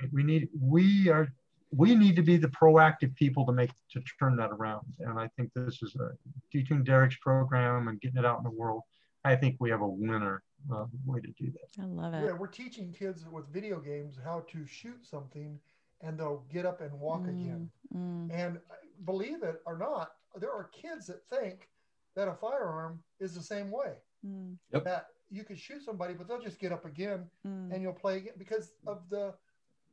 [0.00, 1.28] we- we need we are
[1.74, 5.28] we need to be the proactive people to make to turn that around and i
[5.36, 6.10] think this is a
[6.52, 8.82] teaching derek's program and getting it out in the world
[9.24, 12.22] i think we have a winner uh, way to do that I love it.
[12.24, 12.38] Yeah, it.
[12.38, 15.58] we're teaching kids with video games how to shoot something
[16.00, 17.70] and they'll get up and walk again.
[17.94, 18.30] Mm.
[18.32, 18.58] And
[19.04, 21.68] believe it or not, there are kids that think
[22.14, 23.94] that a firearm is the same way.
[24.26, 24.56] Mm.
[24.72, 24.84] Yep.
[24.84, 27.72] That you could shoot somebody, but they'll just get up again Mm.
[27.72, 29.34] and you'll play again because of the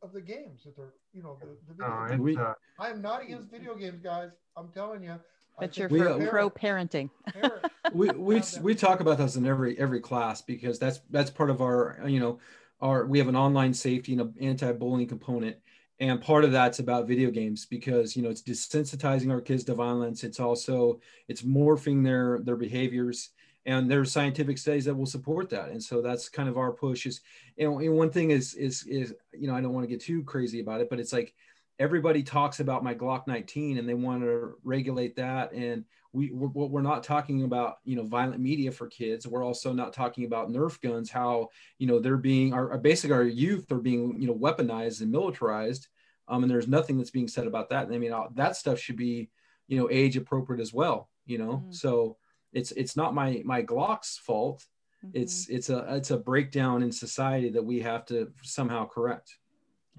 [0.01, 2.21] of the games that they're you know the, the video uh, games.
[2.21, 4.31] We- uh, I am not against video games, guys.
[4.57, 5.11] I'm telling you.
[5.11, 5.19] I
[5.59, 7.09] But you're think We, uh, pro parenting.
[7.31, 11.49] parent- we we we talk about this in every every class because that's that's part
[11.49, 12.39] of our you know
[12.81, 15.57] our we have an online safety and an anti-bullying component
[15.99, 19.75] and part of that's about video games because you know it's desensitizing our kids to
[19.75, 23.29] violence it's also it's morphing their their behaviors
[23.65, 25.69] and there's scientific studies that will support that.
[25.69, 27.21] And so that's kind of our push is
[27.55, 30.01] you know and one thing is is is you know i don't want to get
[30.01, 31.33] too crazy about it but it's like
[31.79, 35.51] everybody talks about my glock 19 and they want to regulate that.
[35.51, 39.27] And we we're, we're not talking about you know violent media for kids.
[39.27, 43.23] We're also not talking about nerf guns how you know they're being our, basically our
[43.23, 45.87] youth are being you know weaponized and militarized
[46.27, 47.85] um, and there's nothing that's being said about that.
[47.85, 49.29] And i mean uh, that stuff should be
[49.67, 51.63] you know age appropriate as well you know?
[51.65, 51.73] Mm.
[51.73, 52.17] so
[52.53, 54.65] it's it's not my my glock's fault
[55.03, 55.11] Mhm.
[55.13, 59.37] it's it's a it's a breakdown in society that we have to somehow correct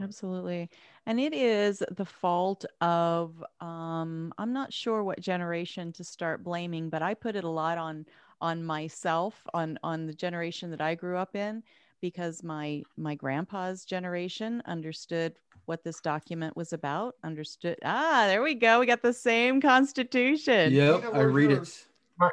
[0.01, 0.71] Absolutely.
[1.07, 6.89] And it is the fault of um I'm not sure what generation to start blaming,
[6.89, 8.07] but I put it a lot on
[8.41, 11.63] on myself, on on the generation that I grew up in
[12.01, 15.37] because my my grandpa's generation understood
[15.67, 18.81] what this document was about, understood ah, there we go.
[18.81, 20.73] We got the same constitution.
[20.73, 21.67] yep i read it mi-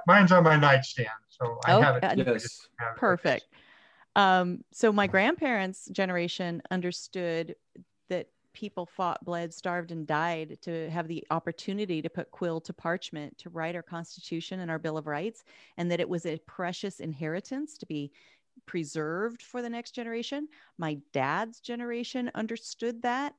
[0.07, 2.99] mine's on my nightstand so i Oh, have it just yes have it.
[2.99, 3.45] Perfect.
[4.15, 7.55] Um, so my grandparents' generation understood
[8.09, 12.73] that people fought, bled, starved, and died to have the opportunity to put quill to
[12.73, 15.43] parchment to write our Constitution and our Bill of Rights,
[15.77, 18.11] and that it was a precious inheritance to be
[18.65, 20.47] preserved for the next generation.
[20.77, 23.35] My dad's generation understood that.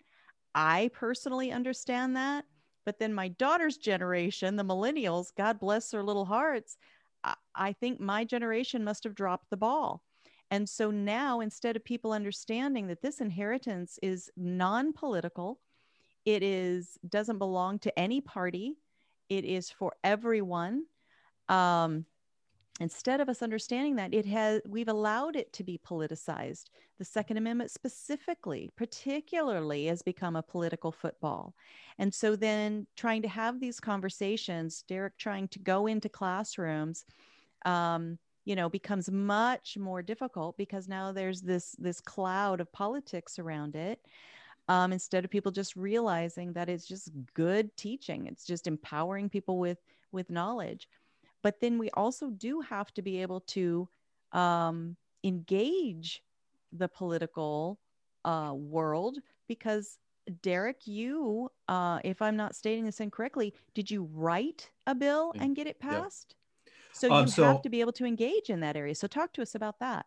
[0.55, 2.45] I personally understand that.
[2.85, 6.77] But then my daughter's generation, the millennials, God bless their little hearts,
[7.55, 10.03] I, think my generation must have dropped the ball.
[10.51, 15.61] And so now, instead of people understanding that this inheritance is non political,
[16.25, 18.77] it is doesn't belong to any party,
[19.29, 20.87] it is for everyone.
[21.49, 22.07] Um,
[22.81, 26.65] instead of us understanding that it has we've allowed it to be politicized.
[26.99, 31.55] The second amendment specifically particularly has become a political football.
[31.99, 37.05] And so then trying to have these conversations derek trying to go into classrooms
[37.65, 43.39] um, you know becomes much more difficult because now there's this this cloud of politics
[43.39, 44.01] around it
[44.69, 48.27] um, instead of people just realizing that it's just good teaching.
[48.27, 49.79] It's just empowering people with
[50.13, 50.89] with knowledge
[51.43, 53.89] but then we also do have to be able to
[54.33, 56.23] um, engage
[56.73, 57.79] the political
[58.25, 59.19] uh, world
[59.49, 59.99] because
[60.43, 65.57] Derek, you, uh, if I'm not stating this incorrectly, did you write a bill and
[65.57, 66.03] get it Yeah.
[66.03, 66.37] passed?
[66.93, 68.95] So you Um, so- have to be able to engage in that area.
[68.95, 70.07] So talk to us about that.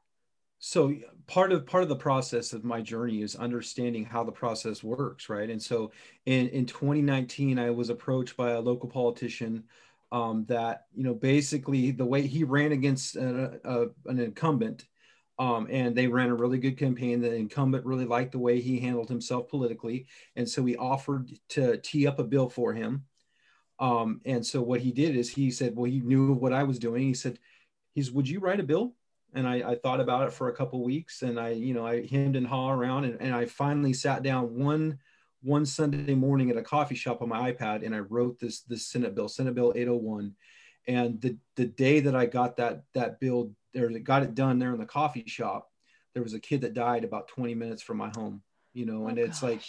[0.66, 0.94] so
[1.28, 5.28] part of part of the process of my journey is understanding how the process works
[5.28, 5.92] right and so
[6.26, 9.66] in in 2019 i was approached by a local politician
[10.14, 14.86] um, that you know basically the way he ran against a, a, an incumbent
[15.40, 17.20] um, and they ran a really good campaign.
[17.20, 20.06] The incumbent really liked the way he handled himself politically
[20.36, 23.06] and so he offered to tee up a bill for him.
[23.80, 26.80] Um, and so what he did is he said well he knew what i was
[26.80, 27.04] doing.
[27.04, 27.40] He said
[27.94, 28.94] he's would you write a bill?
[29.36, 32.06] And I, I thought about it for a couple weeks and I, you know, I
[32.06, 35.00] hemmed and haw around and, and I finally sat down one
[35.44, 38.88] one Sunday morning at a coffee shop on my iPad and I wrote this this
[38.88, 40.34] Senate bill, Senate Bill 801.
[40.88, 44.74] And the the day that I got that that bill there got it done there
[44.74, 45.70] in the coffee shop,
[46.14, 48.42] there was a kid that died about 20 minutes from my home,
[48.74, 49.62] you know, and Oh, it's like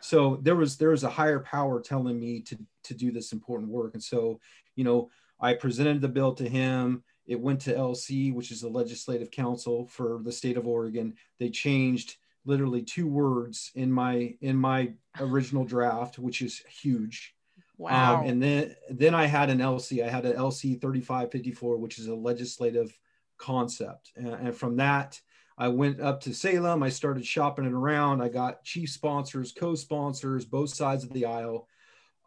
[0.00, 3.70] so there was there was a higher power telling me to to do this important
[3.70, 3.94] work.
[3.94, 4.40] And so
[4.74, 5.10] you know
[5.40, 7.04] i presented the bill to him.
[7.26, 11.14] It went to lc which is the legislative council for the state of oregon.
[11.38, 17.34] They changed literally two words in my in my original draft which is huge
[17.80, 18.16] wow.
[18.16, 20.04] um, and then then I had an LC.
[20.04, 22.96] I had an LC 3554, which is a legislative
[23.38, 24.12] concept.
[24.14, 25.20] And, and from that,
[25.58, 26.82] I went up to Salem.
[26.82, 28.22] I started shopping it around.
[28.22, 31.66] I got chief sponsors, co-sponsors, both sides of the aisle,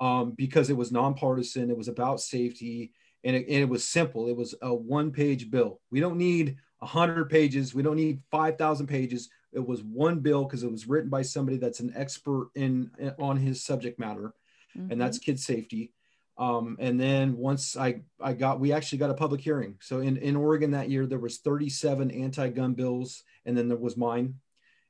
[0.01, 1.69] um, because it was nonpartisan.
[1.69, 2.91] It was about safety,
[3.23, 4.27] and it, and it was simple.
[4.27, 5.79] It was a one-page bill.
[5.91, 7.73] We don't need hundred pages.
[7.73, 9.29] We don't need five thousand pages.
[9.51, 13.37] It was one bill because it was written by somebody that's an expert in on
[13.37, 14.33] his subject matter
[14.75, 15.91] and that's kid safety.
[16.37, 19.75] Um, and then once I, I got, we actually got a public hearing.
[19.81, 23.97] So in, in Oregon that year, there was 37 anti-gun bills, and then there was
[23.97, 24.35] mine.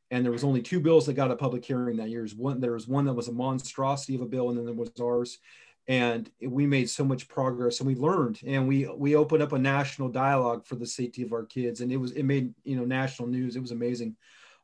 [0.09, 2.25] And there was only two bills that got a public hearing that year.
[2.37, 4.91] One, there was one that was a monstrosity of a bill, and then there was
[5.01, 5.39] ours.
[5.87, 9.59] And we made so much progress, and we learned, and we we opened up a
[9.59, 12.85] national dialogue for the safety of our kids, and it was it made you know
[12.85, 13.55] national news.
[13.55, 14.15] It was amazing.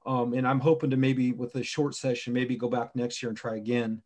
[0.05, 3.29] Um, and I'm hoping to maybe with a short session, maybe go back next year
[3.29, 4.01] and try again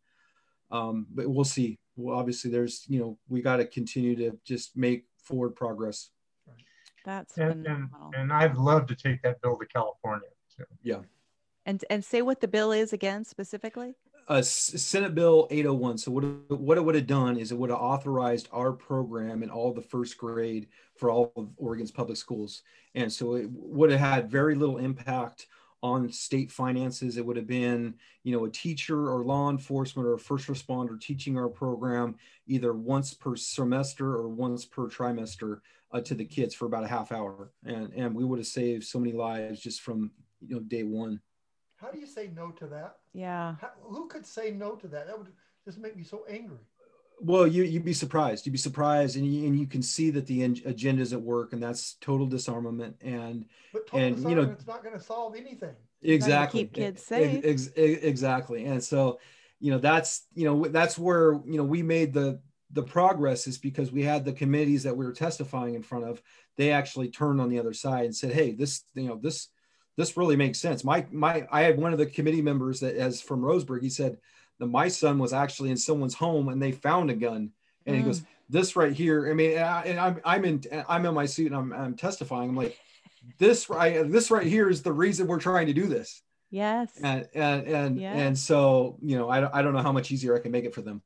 [0.73, 1.77] um, but we'll see.
[1.95, 6.09] Well, obviously, there's you know we got to continue to just make forward progress.
[7.05, 8.11] That's And, and, phenomenal.
[8.15, 10.29] and I'd love to take that bill to California.
[10.57, 11.05] too.
[11.65, 13.95] And and say what the bill is again specifically.
[14.29, 15.97] S- Senate Bill 801.
[15.97, 16.23] So what
[16.59, 19.81] what it would have done is it would have authorized our program in all the
[19.81, 22.63] first grade for all of Oregon's public schools,
[22.95, 25.47] and so it would have had very little impact
[25.81, 27.17] on state finances.
[27.17, 30.99] It would have been, you know, a teacher or law enforcement or a first responder
[30.99, 32.15] teaching our program
[32.47, 35.59] either once per semester or once per trimester
[35.91, 38.85] uh, to the kids for about a half hour, and and we would have saved
[38.85, 40.11] so many lives just from
[40.41, 41.19] you know day one.
[41.83, 42.95] How do you say no to that?
[43.13, 43.55] Yeah.
[43.59, 45.07] How, who could say no to that?
[45.07, 45.27] That would
[45.65, 46.59] just make me so angry.
[47.19, 48.45] Well, you you'd be surprised.
[48.45, 50.55] You'd be surprised, and you, and you can see that the en-
[50.99, 52.95] is at work, and that's total disarmament.
[53.01, 55.75] And But total And, you know- disarmament, it's not going to solve anything.
[56.01, 57.41] exactly, keep kids safe.
[57.45, 58.65] ex- ex- exactly.
[58.65, 59.19] And so,
[59.59, 63.57] you know, that's you know that's where you know we made the the progress is
[63.59, 66.21] because we had the committees that we were testifying in front of.
[66.57, 69.49] They actually turned on the other side and said, "Hey, this you know this
[69.97, 73.21] this really makes sense." My my I had one of the committee members that as
[73.21, 73.81] from Roseburg.
[73.81, 74.17] He said
[74.59, 77.51] that my son was actually in someone's home and they found a gun,
[77.85, 78.05] and he Mm.
[78.05, 81.47] goes, "This right here." I mean, I, and I'm I'm in I'm in my suit
[81.47, 82.49] and I'm I'm testifying.
[82.49, 82.77] I'm like,
[83.39, 86.21] this right this right here is the reason we're trying to do this
[86.51, 86.91] Yes.
[87.01, 88.13] and and and, Yeah.
[88.13, 90.65] and so you know I, don't- I don't know how much easier i can make
[90.65, 91.01] it for them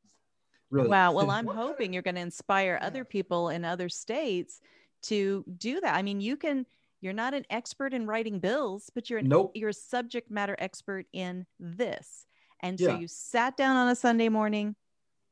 [0.72, 1.12] really Wow.
[1.14, 4.60] Well, I'm What kind of- hoping you're going to inspire other people in other states
[5.04, 5.94] to do that.
[5.96, 6.66] I mean, you can.
[7.02, 10.56] You're not an expert in writing bills, but you're an, nope you're a subject matter
[10.60, 12.26] expert in this.
[12.62, 13.00] And so Yeah.
[13.00, 14.76] you sat down on a Sunday morning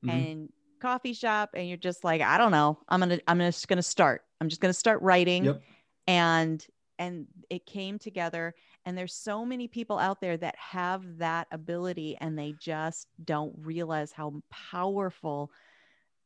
[0.03, 0.09] Mhm.
[0.11, 2.79] and coffee shop, and you're just like, I don't know.
[2.89, 3.19] I'm gonna.
[3.27, 4.23] I'm just gonna start.
[4.39, 5.45] I'm just gonna start writing.
[5.45, 5.63] Yep.
[6.07, 6.65] And
[6.99, 8.53] and it came together.
[8.85, 13.53] And there's so many people out there that have that ability, and they just don't
[13.57, 15.51] realize how powerful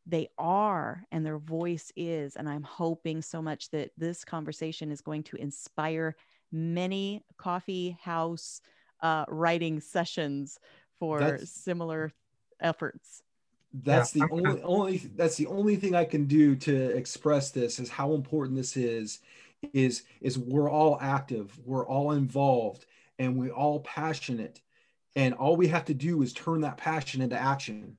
[0.09, 2.35] they are and their voice is.
[2.35, 6.15] And I'm hoping so much that this conversation is going to inspire
[6.51, 8.61] many coffee house
[9.01, 10.59] uh, writing sessions
[10.99, 12.11] for That's- similar
[12.59, 13.21] efforts.
[13.71, 17.79] that's Yeah, the only only that's the only thing i can do to express this
[17.79, 19.19] is how important this is
[19.73, 22.87] is is we're all active we're all involved
[23.19, 24.59] and we're all passionate
[25.15, 27.95] and all we have to do is turn that passion into action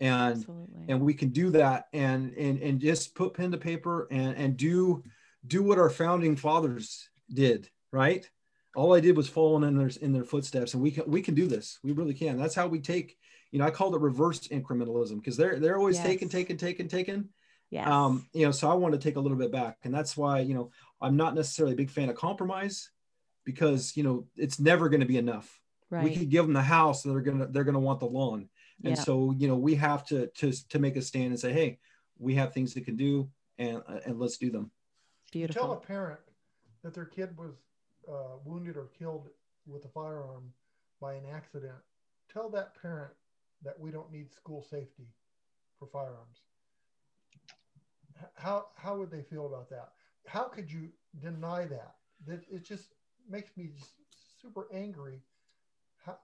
[0.00, 0.84] and Absolutely.
[0.88, 4.56] and we can do that and and and just put pen to paper and and
[4.56, 5.02] do
[5.46, 8.28] do what our founding fathers did right
[8.76, 11.34] all I did was follow in their in their footsteps, and we can we can
[11.34, 11.78] do this.
[11.82, 12.36] We really can.
[12.36, 13.16] That's how we take.
[13.50, 16.06] You know, I called it reverse incrementalism because they're they're always yes.
[16.06, 17.30] taking, taking, taking, taking.
[17.70, 17.88] Yeah.
[17.90, 20.40] Um, you know, so I want to take a little bit back, and that's why
[20.40, 20.70] you know
[21.00, 22.90] I'm not necessarily a big fan of compromise
[23.44, 25.58] because you know it's never going to be enough.
[25.88, 26.04] Right.
[26.04, 28.50] We could give them the house, they're gonna they're gonna want the lawn,
[28.84, 29.02] and yeah.
[29.02, 31.78] so you know we have to to to make a stand and say, hey,
[32.18, 34.70] we have things that can do, and and let's do them.
[35.32, 35.62] Beautiful.
[35.62, 36.20] Tell a parent
[36.82, 37.54] that their kid was
[38.08, 39.28] uh, wounded or killed
[39.66, 40.52] with a firearm
[41.00, 41.78] by an accident.
[42.32, 43.12] Tell that parent
[43.62, 45.08] that we don't need school safety
[45.78, 46.42] for firearms.
[48.34, 49.90] How how would they feel about that?
[50.26, 50.88] How could you
[51.20, 51.96] deny that?
[52.26, 52.94] That it just
[53.28, 53.90] makes me just
[54.40, 55.20] super angry.
[56.04, 56.18] How,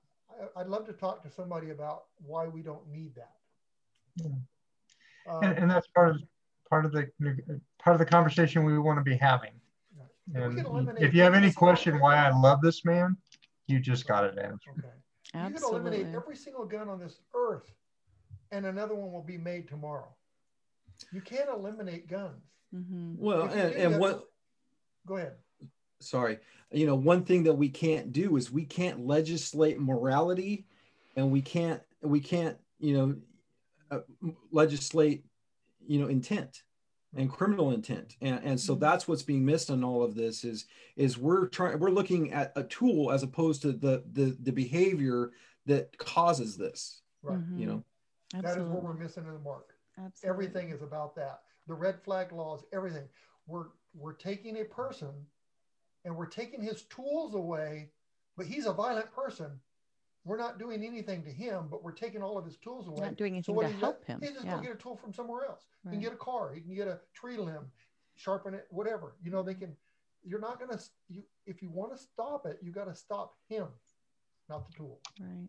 [0.57, 3.35] I'd love to talk to somebody about why we don't need that.
[4.17, 4.27] Yeah.
[5.29, 6.23] Um, and, and, that's part of
[6.69, 7.09] part of the
[7.79, 9.53] part of the conversation we want to be having.
[10.35, 13.17] And if you have any question why I love this man,
[13.67, 14.79] you just got it answered.
[14.79, 14.89] Okay.
[15.35, 15.55] Absolutely.
[15.55, 17.73] You can eliminate every single gun on this earth,
[18.51, 20.09] and another one will be made tomorrow.
[21.13, 22.45] You can't eliminate guns.
[22.75, 23.15] Mm-hmm.
[23.19, 24.25] Well, and, and what?
[25.07, 25.35] Go ahead.
[26.03, 26.39] Sorry.
[26.71, 30.67] You know, one thing that we can't do is we can't legislate morality,
[31.17, 33.17] and we can't we can't you know
[33.91, 35.25] uh, legislate
[35.87, 36.63] you know intent
[37.15, 38.81] and criminal intent and, and so mm-hmm.
[38.81, 42.53] that's what's being missed in all of this is is we're trying we're looking at
[42.57, 45.31] a tool as opposed to the the, the behavior
[45.67, 47.59] that causes this right mm-hmm.
[47.59, 47.85] you know
[48.35, 48.63] Absolutely.
[48.63, 50.29] that is what we're missing in the mark Absolutely.
[50.29, 53.05] everything is about that the red flag laws everything
[53.47, 55.11] we're we're taking a person
[56.05, 57.91] and we're taking his tools away
[58.37, 59.61] but he's a violent person
[60.25, 63.01] we're not doing anything to him, but we're taking all of his tools away.
[63.01, 64.21] Not doing anything so to help him.
[64.23, 64.57] He just yeah.
[64.57, 65.67] go get a tool from somewhere else.
[65.85, 65.93] Right.
[65.93, 66.53] He can get a car.
[66.55, 67.67] He can get a tree limb,
[68.15, 69.17] sharpen it, whatever.
[69.23, 69.77] You know, they can.
[70.25, 70.85] You're not going to.
[71.09, 73.67] You if you want to stop it, you got to stop him,
[74.49, 75.01] not the tool.
[75.21, 75.49] Right.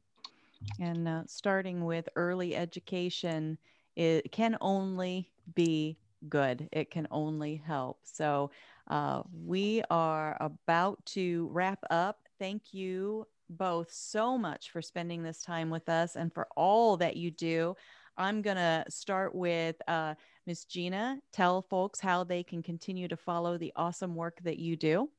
[0.80, 3.60] And uh, starting with early education,
[3.96, 6.00] it can only be
[6.30, 6.68] good.
[6.72, 8.00] It can only help.
[8.04, 8.50] So
[8.88, 12.20] uh, we are about to wrap up.
[12.40, 17.16] Thank you both so much for spending this time with us and for all that
[17.16, 17.76] you do.
[18.18, 20.16] I'm going to start with uh,
[20.46, 21.20] Miss Gina.
[21.32, 25.10] Tell folks how they can continue to follow the awesome work that you do.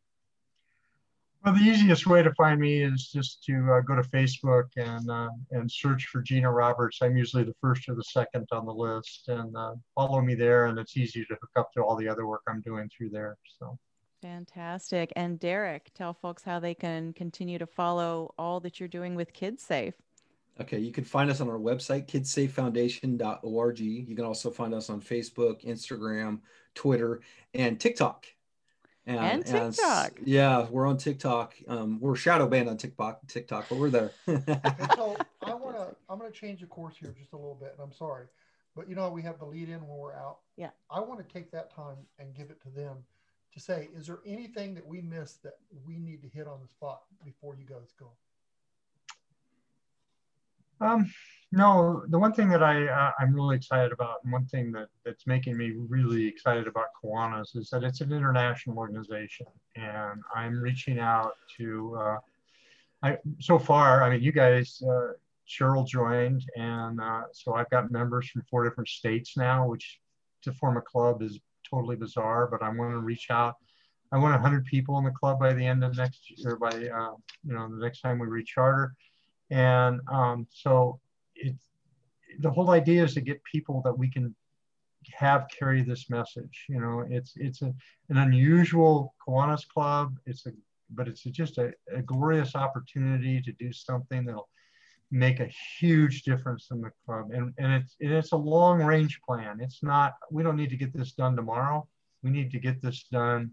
[1.44, 5.10] Well, the easiest way to find me is just to uh, go to Facebook and
[5.10, 7.00] uh, and search for Gina Roberts.
[7.02, 10.66] I'm usually the first or the second on the list, and uh, follow me there.
[10.66, 13.36] And it's easy to hook up to all the other work I'm doing through there.
[13.58, 13.78] So.
[14.22, 15.12] Fantastic.
[15.16, 19.34] And Derek, tell folks how they can continue to follow all that you're doing with
[19.34, 19.92] KidSafe.
[20.62, 23.80] Okay, you can find us on our website, kidsafefoundation.org.
[23.80, 26.38] You can also find us on Facebook, Instagram,
[26.74, 27.20] Twitter,
[27.52, 28.24] and TikTok.
[29.06, 30.18] And, and TikTok.
[30.18, 31.54] And, yeah, we're on TikTok.
[31.68, 34.12] Um, we're shadow banned on TikTok, TikTok, but we're there.
[34.26, 35.94] so I want to.
[36.08, 38.26] I'm going to change the course here just a little bit, and I'm sorry,
[38.74, 40.38] but you know we have the lead in when we're out.
[40.56, 40.70] Yeah.
[40.90, 42.96] I want to take that time and give it to them
[43.52, 46.68] to say, is there anything that we missed that we need to hit on the
[46.68, 48.10] spot before you guys go?
[50.80, 51.12] Um,
[51.54, 54.88] no, the one thing that I uh, I'm really excited about, and one thing that
[55.04, 59.46] that's making me really excited about Kiwanis is that it's an international organization,
[59.76, 61.96] and I'm reaching out to.
[61.96, 62.16] Uh,
[63.02, 65.12] I so far, I mean, you guys, uh,
[65.48, 70.00] Cheryl joined, and uh, so I've got members from four different states now, which
[70.42, 71.38] to form a club is
[71.68, 73.54] totally bizarre, but I want to reach out.
[74.12, 77.14] I want 100 people in the club by the end of next year, by uh,
[77.44, 78.92] you know the next time we recharter,
[79.50, 80.98] and um, so
[81.34, 81.64] it's
[82.40, 84.34] the whole idea is to get people that we can
[85.12, 86.64] have carry this message.
[86.68, 87.72] You know, it's it's a,
[88.08, 90.16] an unusual Kiwanis club.
[90.26, 90.50] It's a
[90.90, 94.48] but it's just a, a glorious opportunity to do something that'll
[95.10, 97.30] make a huge difference in the club.
[97.32, 99.58] And, and it's, and it's a long range plan.
[99.60, 101.86] It's not, we don't need to get this done tomorrow.
[102.22, 103.52] We need to get this done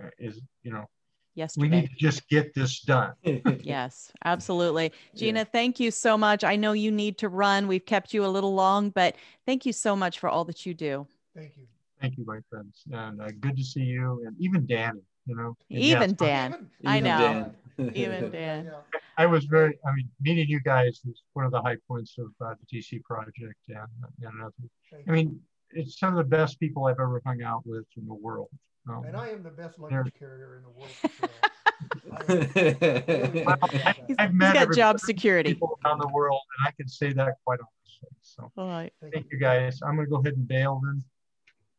[0.00, 0.88] uh, is, you know,
[1.34, 1.62] Yesterday.
[1.62, 3.12] We need to just get this done.
[3.62, 4.92] yes, absolutely.
[5.14, 5.44] Gina, yeah.
[5.44, 6.44] thank you so much.
[6.44, 7.68] I know you need to run.
[7.68, 9.16] We've kept you a little long, but
[9.46, 11.06] thank you so much for all that you do.
[11.34, 11.66] Thank you.
[12.02, 12.82] Thank you, my friends.
[12.90, 14.24] And uh, good to see you.
[14.26, 15.56] And even Danny, you know.
[15.70, 16.52] Even yes, Dan.
[16.52, 17.52] Even, I know.
[17.78, 17.90] Dan.
[17.94, 18.70] even Dan.
[19.16, 22.26] I was very, I mean, meeting you guys was one of the high points of
[22.44, 23.38] uh, the DC project.
[23.68, 23.78] And,
[24.20, 24.52] and
[25.08, 28.14] I mean, it's some of the best people I've ever hung out with in the
[28.14, 28.48] world.
[28.88, 30.90] Um, and I am the best luggage carrier in the world.
[33.36, 37.12] He's, I've met he's got job security people around the world, and I can say
[37.12, 38.08] that quite honestly.
[38.22, 38.92] So, all right.
[39.12, 39.80] Thank you guys.
[39.82, 41.04] I'm going to go ahead and bail then.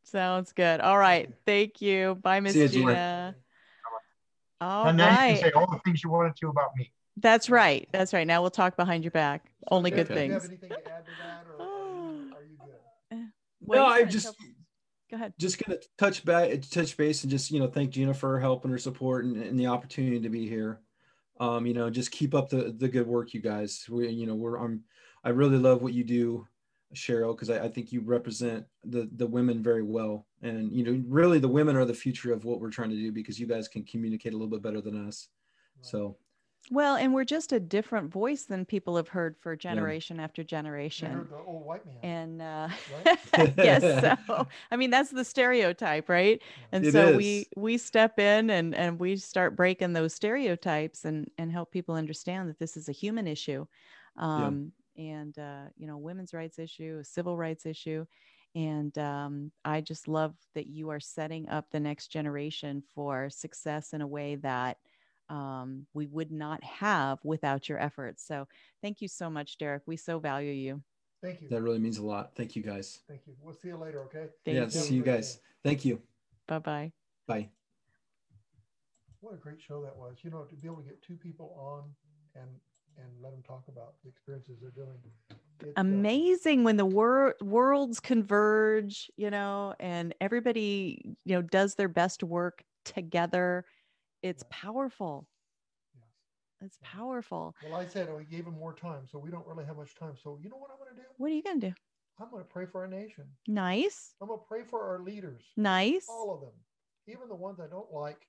[0.04, 0.80] Sounds good.
[0.80, 1.30] All right.
[1.46, 2.16] Thank you.
[2.22, 3.36] Bye, Miss Gina.
[4.62, 6.92] All and then you can say all the things you wanted to about me.
[7.18, 7.88] That's right.
[7.92, 8.26] That's right.
[8.26, 9.52] Now we'll talk behind your back.
[9.60, 10.52] So, Only Jeff, good do you have things.
[10.52, 12.58] anything to add to that, or are you, are you
[13.12, 13.28] good?
[13.60, 14.36] What no, I just tell-
[15.14, 15.34] Go ahead.
[15.38, 18.64] just gonna touch back, touch base, and just you know thank Gina for her help
[18.64, 20.80] and her support and, and the opportunity to be here.
[21.40, 23.86] Um, you know, just keep up the the good work, you guys.
[23.88, 24.84] We, you know, we're I'm
[25.24, 26.48] I really love what you do,
[26.96, 31.04] Cheryl, because I, I think you represent the the women very well, and you know,
[31.08, 33.68] really the women are the future of what we're trying to do because you guys
[33.68, 35.28] can communicate a little bit better than us.
[35.78, 35.86] Right.
[35.86, 36.18] So
[36.72, 41.30] Well, and we're just a different voice than people have heard for generation after generation.
[41.30, 41.96] the old white man.
[42.04, 43.10] And uh, Right?
[43.58, 44.16] yes, so
[44.72, 46.42] I mean that's the stereotype, right?
[46.72, 47.50] And It so we is.
[47.56, 52.50] we step in and and we start breaking those stereotypes and and help people understand
[52.50, 53.66] that this is a human issue,
[54.18, 58.06] um, and uh, you know women's rights issue, a civil rights issue,
[58.56, 63.94] and um, I just love that you are setting up the next generation for success
[63.94, 64.78] in a way that
[65.34, 68.26] um, we would not have without your efforts.
[68.26, 68.48] So
[68.84, 69.82] thank you so much, Derek.
[69.88, 70.84] We so value you.
[71.24, 71.48] Thank you.
[71.50, 72.36] that really means a lot.
[72.36, 73.00] Thank you guys.
[73.08, 73.34] Thank you.
[73.42, 74.28] We'll see you later, okay?
[74.46, 74.70] Thank yeah, you.
[74.70, 75.40] see you guys.
[75.64, 76.02] Thank you.
[76.48, 76.92] Bye bye.
[77.28, 77.50] Bye.
[79.22, 80.18] What a great show that was.
[80.22, 81.84] You know, to be able to get two people on
[82.36, 82.50] and
[82.98, 84.98] and let them talk about the experiences they're doing.
[85.62, 91.76] It, uh, amazing when the wor- worlds converge you know and everybody you know does
[91.76, 93.66] their best work together
[94.24, 94.48] it's Yeah.
[94.50, 95.28] powerful
[95.96, 96.04] yes.
[96.62, 99.66] it's powerful Well, I said oh, we gave him more time, so we don't really
[99.66, 100.16] have much time.
[100.22, 101.08] So you know what I'm going to do?
[101.18, 101.74] what are you gonna do
[102.20, 103.26] I'm going to pray for our nation.
[103.48, 106.54] nice I'm going to pray for our leaders, nice all of them,
[107.08, 108.28] even the ones I don't like,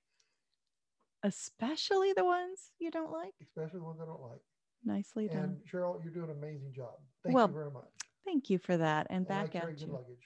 [1.22, 4.40] especially the ones you don't like especially the ones I don't like.
[4.84, 6.94] nicely done And Cheryl, you're doing an amazing job.
[7.22, 7.84] Thank Well, you very much.
[8.24, 10.24] thank you for that and I back carry at good you luggage.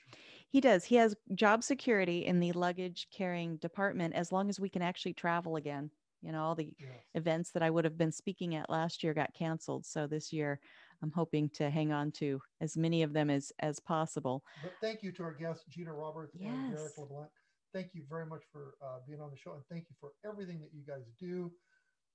[0.51, 4.69] He does he has job security in the luggage carrying department as long as we
[4.69, 5.91] can actually travel again
[6.23, 6.91] you know all the Yes.
[7.15, 9.87] events that I would have been speaking at last year got canceled.
[9.87, 10.61] So this year
[11.03, 14.43] I'm hoping to hang on to as many of them as as possible.
[14.63, 17.31] But thank you to our guests, Gina Roberts and Derek LeBlanc.
[17.73, 20.59] Thank you very much for uh, being on the show, and thank you for everything
[20.61, 21.53] that you guys do.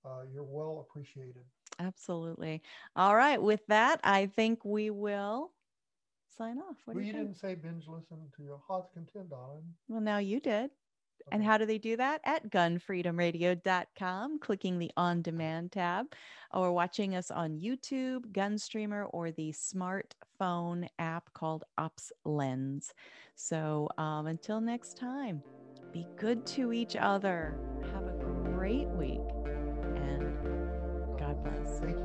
[0.05, 1.43] Uh, you're well appreciated.
[1.79, 2.61] Absolutely.
[2.95, 3.41] All right.
[3.41, 5.51] With that, I think we will
[6.37, 6.77] sign off.
[6.85, 9.63] What well, do you, you didn't say binge listen to your heart's content, darling.
[9.87, 10.71] Well, now you did.
[11.27, 11.35] Okay.
[11.35, 12.19] And how do they do that?
[12.25, 16.07] At gunfreedomradio.com, clicking the on demand tab,
[16.53, 22.93] or watching us on YouTube, Gunstreamer, or the smartphone app called Ops Lens.
[23.35, 25.41] So um, until next time,
[25.93, 27.57] be good to each other.
[27.93, 28.17] Have a
[28.55, 29.21] great week
[29.95, 32.02] and God bless.